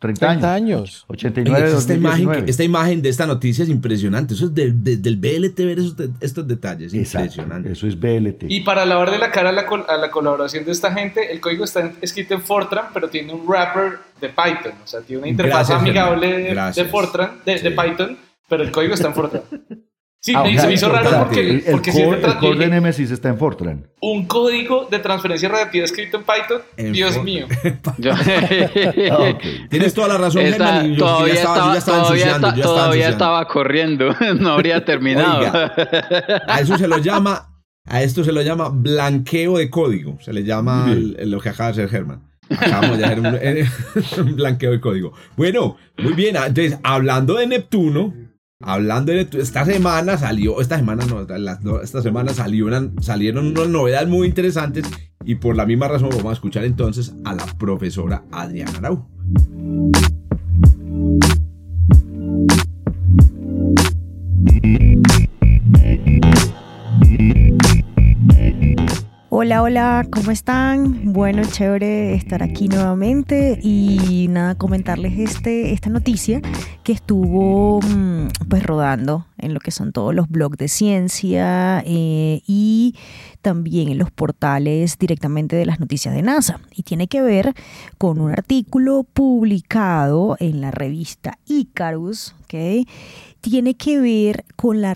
[0.00, 1.04] 30, 30 años.
[1.08, 4.32] 89, esta, imagen, esta imagen de esta noticia es impresionante.
[4.32, 6.94] Eso es de, del BLT ver esos, estos detalles.
[6.94, 7.70] Impresionante.
[7.70, 8.44] Eso es BLT.
[8.48, 11.40] Y para lavar de la cara a la, a la, colaboración de esta gente, el
[11.40, 14.72] código está escrito en Fortran, pero tiene un wrapper de Python.
[14.82, 18.16] O sea, tiene una interfaz amigable de, Fortran, de, de Python,
[18.50, 19.42] pero el código está en Fortran.
[20.22, 23.30] Sí, ah, se me hizo raro porque, el, porque core, el core de Nemesis está
[23.30, 23.88] en Fortran.
[24.02, 26.92] Un código de transferencia radiativa escrito en Python.
[26.92, 27.46] Dios mío.
[29.12, 29.38] Ah,
[29.70, 30.96] Tienes toda la razón, Germán.
[30.96, 32.02] todavía estaba, estaba,
[32.62, 34.14] todavía, estaba, corriendo.
[34.38, 35.46] no habría terminado.
[36.46, 40.18] a eso se lo llama, a esto se lo llama blanqueo de código.
[40.20, 42.30] Se le llama lo que acaba de hacer Germán.
[42.50, 45.12] Acabamos de hacer un, un blanqueo de código.
[45.36, 46.36] Bueno, muy bien.
[46.36, 48.29] Entonces, hablando de Neptuno
[48.62, 52.68] Hablando de esta semana salió, esta semana no, esta semana salió
[53.00, 54.84] salieron unas novedades muy interesantes
[55.24, 59.08] y por la misma razón vamos a escuchar entonces a la profesora Adriana Arau.
[69.42, 71.14] Hola, hola, ¿cómo están?
[71.14, 76.42] Bueno, chévere estar aquí nuevamente y nada, comentarles este, esta noticia
[76.84, 82.42] que estuvo mm, pues rodando en lo que son todos los blogs de ciencia eh,
[82.46, 82.96] y
[83.40, 86.60] también en los portales directamente de las noticias de NASA.
[86.74, 87.54] Y tiene que ver
[87.96, 92.86] con un artículo publicado en la revista Icarus, ¿ok?
[93.40, 94.94] Tiene que ver con, la,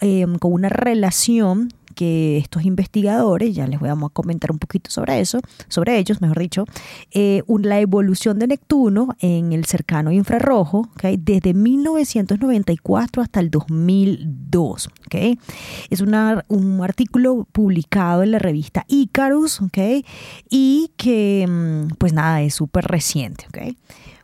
[0.00, 5.18] eh, con una relación que estos investigadores, ya les voy a comentar un poquito sobre
[5.18, 6.64] eso, sobre ellos, mejor dicho,
[7.10, 10.88] eh, la evolución de Neptuno en el cercano infrarrojo,
[11.18, 14.90] desde 1994 hasta el 2002.
[15.06, 15.38] ¿okay?
[15.90, 20.04] Es un artículo publicado en la revista Icarus, ¿okay?
[20.50, 23.46] y que, mm, pues nada, es súper reciente.
[23.48, 23.76] ¿okay?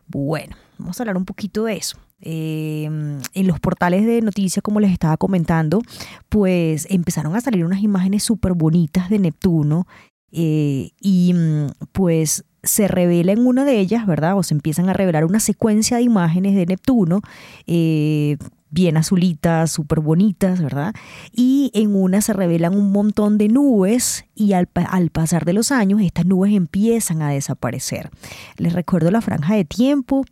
[0.07, 1.97] Bueno, vamos a hablar un poquito de eso.
[2.25, 5.83] Em, en los portales de noticias, como les estaba comentando,
[6.29, 9.89] pues empezaron a salir unas imágenes súper bonitas de Neptuno
[10.31, 14.39] eh, y mm, pues se revela en una de ellas, ¿verdad?
[14.39, 17.23] O se empiezan a revelar una secuencia de imágenes de Neptuno.
[17.66, 18.37] Eh,
[18.70, 20.95] bien azulitas, súper bonitas, ¿verdad?
[21.33, 25.70] Y en una se revelan un montón de nubes y al, al, pasar de los
[25.73, 28.11] años estas nubes empiezan a desaparecer.
[28.57, 30.25] Les recuerdo la franja de tiempo,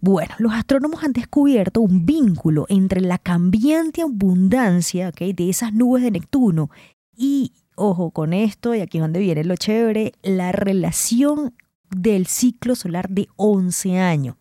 [0.00, 6.12] Bueno, los astrónomos han descubierto un vínculo entre la cambiante abundancia de esas nubes de
[6.12, 6.70] Neptuno
[7.16, 11.54] y, ojo con esto, y aquí es donde viene lo chévere, la relación
[11.90, 14.36] del ciclo solar de 11 años.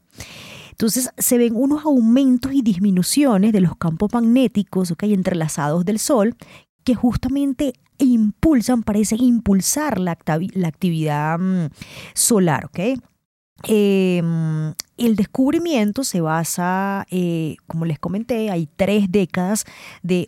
[0.76, 6.36] Entonces se ven unos aumentos y disminuciones de los campos magnéticos hay entrelazados del Sol
[6.84, 10.18] que justamente impulsan, parecen impulsar la,
[10.54, 11.70] la actividad mm,
[12.14, 12.66] solar.
[12.66, 13.00] ¿ok?
[13.64, 19.66] Em, el descubrimiento se basa, eh, como les comenté, hay tres décadas
[20.03, 20.28] de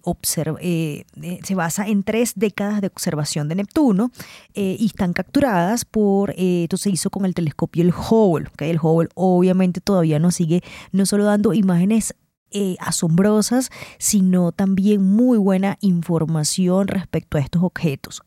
[0.61, 1.05] eh,
[1.43, 4.11] se basa en tres décadas de observación de Neptuno
[4.53, 9.09] eh, y están capturadas por, esto se hizo con el telescopio el Hubble, el Hubble
[9.15, 12.15] obviamente todavía nos sigue no solo dando imágenes
[12.51, 18.21] eh, asombrosas, sino también muy buena información respecto a estos objetos.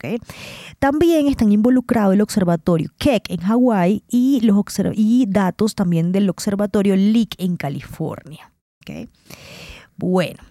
[0.79, 4.57] También están involucrados el observatorio Keck en Hawái y, los
[5.29, 8.53] datos también del observatorio Lick en California.
[9.97, 10.43] Bueno,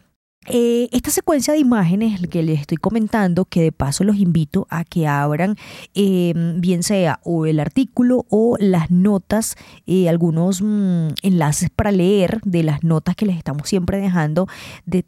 [0.47, 4.85] Eh, esta secuencia de imágenes que les estoy comentando, que de paso los invito a
[4.85, 5.57] que abran,
[5.93, 12.39] eh, bien sea o el artículo o las notas, eh, algunos mm, enlaces para leer
[12.45, 14.47] de las notas que les estamos siempre dejando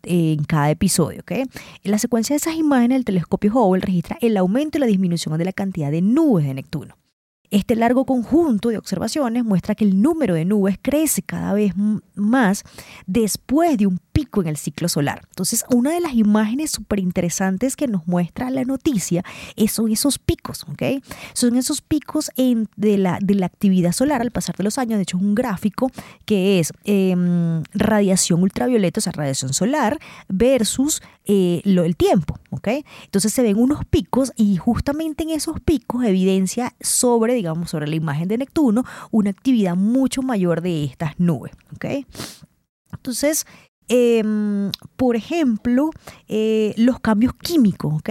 [0.04, 1.22] en cada episodio.
[1.22, 1.46] ¿okay?
[1.84, 5.38] En la secuencia de esas imágenes, el telescopio Hubble registra el aumento y la disminución
[5.38, 6.98] de la cantidad de nubes de Neptuno.
[7.52, 11.74] Este largo conjunto de observaciones muestra que el número de nubes crece cada vez
[12.16, 12.64] más
[13.08, 15.22] después de un pico en el ciclo solar.
[15.30, 19.24] Entonces, una de las imágenes súper interesantes que nos muestra la noticia
[19.68, 21.04] son esos picos, ¿ok?
[21.34, 24.98] Son esos picos de, la, de la actividad solar al pasar de los años.
[24.98, 25.92] De hecho, es un gráfico
[26.26, 32.68] que es em, radiación ultravioleta, o sea, radiación solar, versus eh, lo, el tiempo, ¿ok?
[33.06, 37.96] Entonces se ven unos picos y justamente en esos picos evidencia sobre, digamos, sobre la
[37.96, 42.06] imagen de Neptuno, una actividad mucho mayor de estas nubes, ¿ok?
[42.92, 43.46] Entonces,
[43.94, 45.90] Em, por ejemplo,
[46.30, 48.10] eh, los cambios químicos, ¿ok?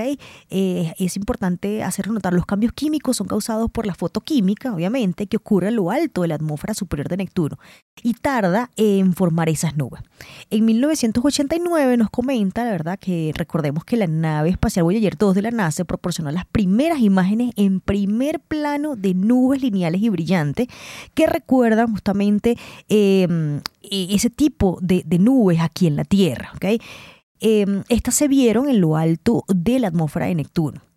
[0.50, 5.38] Eh, es importante hacer notar, los cambios químicos son causados por la fotoquímica, obviamente, que
[5.38, 7.58] ocurre a lo alto de la atmósfera superior de Neptuno
[8.02, 10.02] y tarda en formar esas nubes.
[10.50, 15.42] En 1989 nos comenta, la verdad, que recordemos que la nave espacial Voyager 2 de
[15.42, 20.68] la NASA proporcionó las primeras imágenes en primer plano de nubes lineales y brillantes
[21.14, 22.56] que recuerdan justamente
[22.88, 26.52] em, e, ese tipo de, nubes aquí en la Tierra.
[27.40, 30.89] Em, estas se vieron en lo alto de la atmósfera de Neptuno.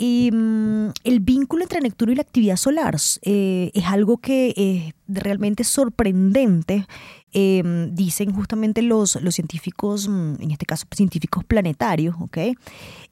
[0.00, 5.62] Mm, el vínculo entre Neptuno y la actividad solar eh, es algo que es realmente
[5.62, 6.86] sorprendente,
[7.32, 12.38] em, dicen justamente los, los científicos, mm, en este caso científicos planetarios, ¿ok?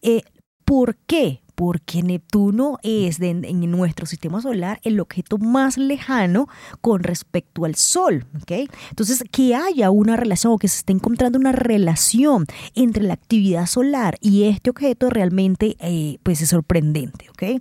[0.00, 0.22] Eh,
[0.64, 1.42] ¿Por qué?
[1.58, 6.46] Porque Neptuno es en nuestro sistema solar el objeto más lejano
[6.80, 8.26] con respecto al Sol.
[8.40, 8.68] ¿okay?
[8.90, 12.46] Entonces, que haya una relación o que se esté encontrando una relación
[12.76, 17.28] entre la actividad solar y este objeto realmente eh, pues es sorprendente.
[17.30, 17.60] ¿okay?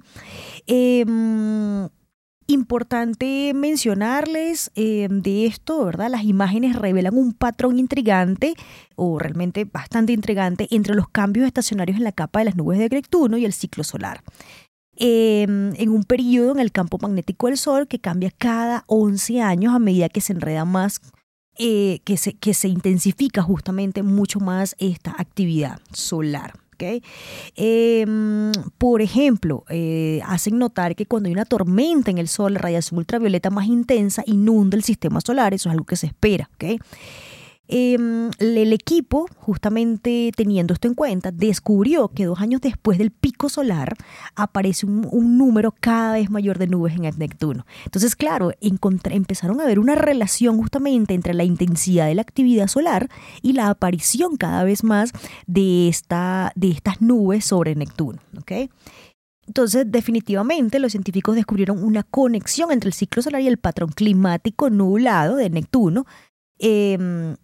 [0.68, 1.90] Em,
[2.50, 6.10] Importante mencionarles eh, de esto, ¿verdad?
[6.10, 8.54] Las imágenes revelan un patrón intrigante
[8.96, 12.88] o realmente bastante intrigante entre los cambios estacionarios en la capa de las nubes de
[12.88, 14.24] Neptuno y el ciclo solar.
[14.96, 19.76] Em, en un periodo en el campo magnético del Sol que cambia cada 11 años
[19.76, 21.02] a medida que se enreda más,
[21.60, 26.54] eh, que, se, que se intensifica justamente mucho más esta actividad solar.
[27.56, 32.60] Em, por ejemplo, eh, hacen notar que cuando hay una tormenta en el sol, la
[32.60, 36.50] radiación ultravioleta más intensa inunda el sistema solar, eso es algo que se espera.
[36.56, 36.80] ¿okay?
[37.70, 43.50] Em, el equipo, justamente teniendo esto en cuenta, descubrió que dos años después del pico
[43.50, 43.96] solar
[44.36, 47.66] aparece un, número cada vez mayor de nubes en Neptuno.
[47.84, 53.10] Entonces, claro, empezaron a ver una relación justamente entre la intensidad de la actividad solar
[53.42, 55.12] y la aparición cada vez más
[55.46, 58.20] de, esta, de estas nubes sobre Neptuno.
[59.46, 64.70] Entonces, definitivamente, los científicos descubrieron una conexión entre el ciclo solar y el patrón climático
[64.70, 66.06] nublado de Neptuno.
[66.60, 67.36] Em,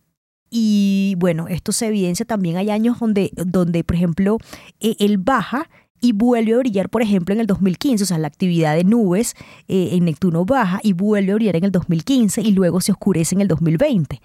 [0.56, 2.58] y bueno, esto se evidencia también.
[2.58, 4.38] Hay años donde, donde por ejemplo,
[4.80, 5.68] e, él baja
[6.00, 9.34] y vuelve a brillar, por ejemplo, en el 2015, o sea, la actividad de nubes
[9.68, 13.34] eh, en Neptuno baja y vuelve a brillar en el 2015 y luego se oscurece
[13.34, 14.22] en el 2020.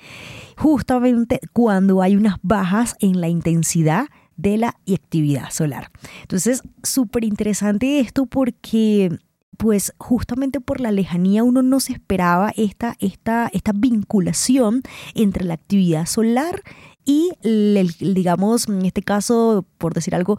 [0.58, 5.90] Justamente cuando hay unas bajas en la intensidad de la actividad solar.
[6.20, 9.16] Entonces, súper interesante esto porque
[9.58, 14.82] pues justamente por la lejanía uno no se esperaba esta, esta, esta vinculación
[15.14, 16.62] entre la actividad solar
[17.08, 20.38] y, digamos, en este caso, por decir algo,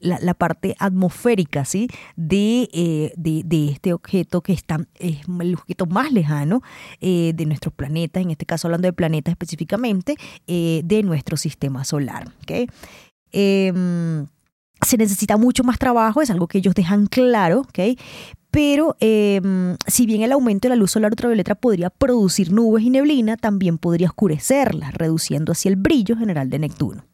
[0.00, 1.88] la, parte atmosférica ¿sí?
[2.16, 6.60] Eh, de, de, este objeto que está, es el objeto más lejano
[7.00, 10.16] eh, de nuestro planeta, en este caso hablando de planeta específicamente,
[10.48, 12.32] eh, de nuestro sistema solar.
[12.42, 12.66] ¿okay?
[13.30, 14.26] Em,
[14.84, 17.78] se necesita mucho más trabajo, es algo que ellos dejan claro, ¿ok?
[18.58, 22.90] Pero em, si bien el aumento de la luz solar ultravioleta podría producir nubes y
[22.90, 27.04] neblina, también podría oscurecerlas, reduciendo así el brillo general de Neptuno.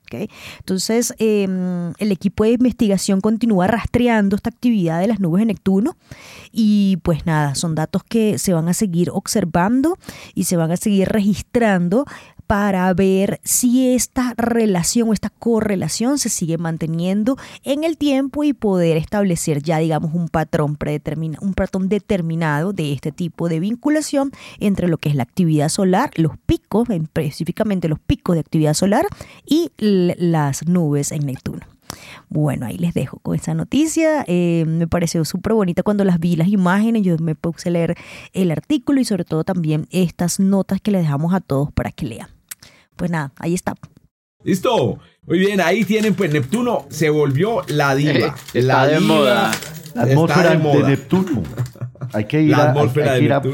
[0.59, 5.97] Entonces, em, el equipo de investigación continúa rastreando esta actividad de las nubes de Neptuno
[6.53, 9.99] y pues nada, son datos que se van a seguir observando
[10.35, 12.05] y se van a seguir registrando
[12.47, 18.53] para ver si esta relación o esta correlación se sigue manteniendo en el tiempo y
[18.53, 24.33] poder establecer ya digamos un patrón predeterminado, un patrón determinado de este tipo de vinculación
[24.61, 29.07] entre lo que es la actividad solar, los picos, específicamente los picos de actividad solar
[29.47, 31.74] y las nubes en Neptuno.
[32.35, 34.25] Bueno, ahí les dejo con esa noticia.
[34.27, 37.05] Eh, me pareció súper bonita cuando las vi las imágenes.
[37.05, 37.95] Yo me puse a leer
[38.33, 42.07] el artículo y sobre todo también estas notas que le dejamos a todos para que
[42.07, 42.29] lean.
[42.97, 43.77] Pues nada, ahí está.
[44.43, 44.99] Listo.
[45.29, 48.35] Muy bien, ahí tienen, pues Neptuno se volvió la diva.
[48.53, 49.53] Está de moda.
[49.95, 51.41] La atmósfera de, Neptuno.
[52.13, 52.75] Hay que ir, a,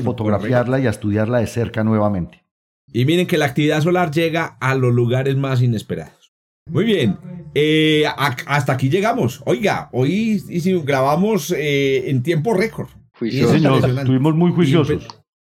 [0.03, 2.47] fotografiarla y a estudiarla de cerca nuevamente.
[2.91, 6.33] Y miren que la actividad solar llega a los lugares más inesperados.
[6.65, 7.19] Muy bien.
[7.55, 8.05] Eh,
[8.47, 9.43] hasta aquí llegamos.
[9.45, 10.43] Oiga, hoy
[10.85, 12.89] grabamos eh, en tiempo récord.
[13.19, 13.85] Sí, señor.
[13.89, 15.07] Estuvimos muy juiciosos.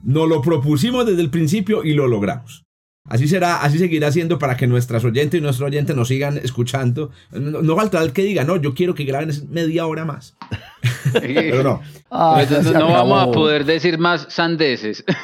[0.03, 2.64] Nos lo propusimos desde el principio y lo logramos.
[3.07, 7.11] Así será, así seguirá siendo para que nuestras oyentes y nuestros oyentes nos sigan escuchando.
[7.31, 10.35] No, no falta el que diga, no, yo quiero que graben media hora más.
[11.13, 11.81] Pero no.
[12.09, 12.43] Ah,
[12.73, 15.03] no, vamos a poder decir más sandeces.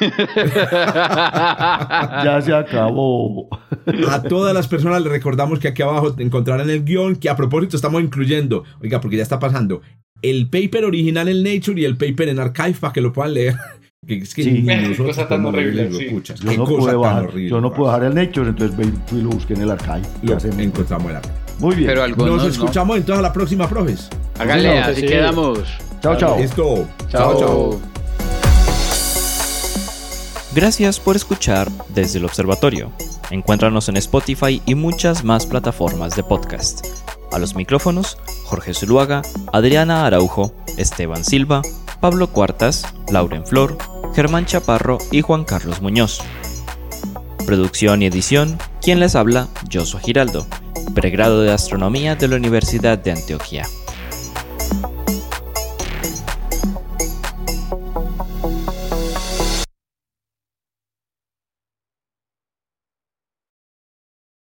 [2.24, 3.48] ya se acabó.
[4.08, 7.74] A todas las personas les recordamos que aquí abajo encontrarán el guion que a propósito
[7.74, 9.82] estamos incluyendo, oiga, porque ya está pasando,
[10.22, 13.56] el paper original en Nature y el paper en Archive para que lo puedan leer.
[14.04, 14.66] Que es que sí.
[14.96, 15.88] cosa tan horrible.
[16.42, 18.76] Yo, no puedo bajar, yo no puedo bajar el Nature, entonces
[19.06, 20.02] fui y lo busqué en el archive.
[20.22, 21.34] Lo encontramos el archive.
[21.60, 21.94] Muy bien.
[22.16, 24.10] Nos escuchamos entonces a la próxima, profes.
[24.40, 25.60] Hágale, así quedamos.
[26.00, 26.36] Chao, chao.
[26.36, 26.88] Listo.
[27.10, 27.80] Chao, chao.
[30.52, 32.90] Gracias por escuchar desde el observatorio.
[33.30, 36.84] Encuéntranos en Spotify y muchas más plataformas de podcast.
[37.30, 39.22] A los micrófonos, Jorge Zuluaga,
[39.52, 41.62] Adriana Araujo, Esteban Silva,
[42.00, 43.78] Pablo Cuartas, Lauren Flor,
[44.14, 46.20] Germán Chaparro y Juan Carlos Muñoz.
[47.46, 50.46] Producción y edición, quien les habla, Josué Giraldo,
[50.94, 53.66] pregrado de Astronomía de la Universidad de Antioquia.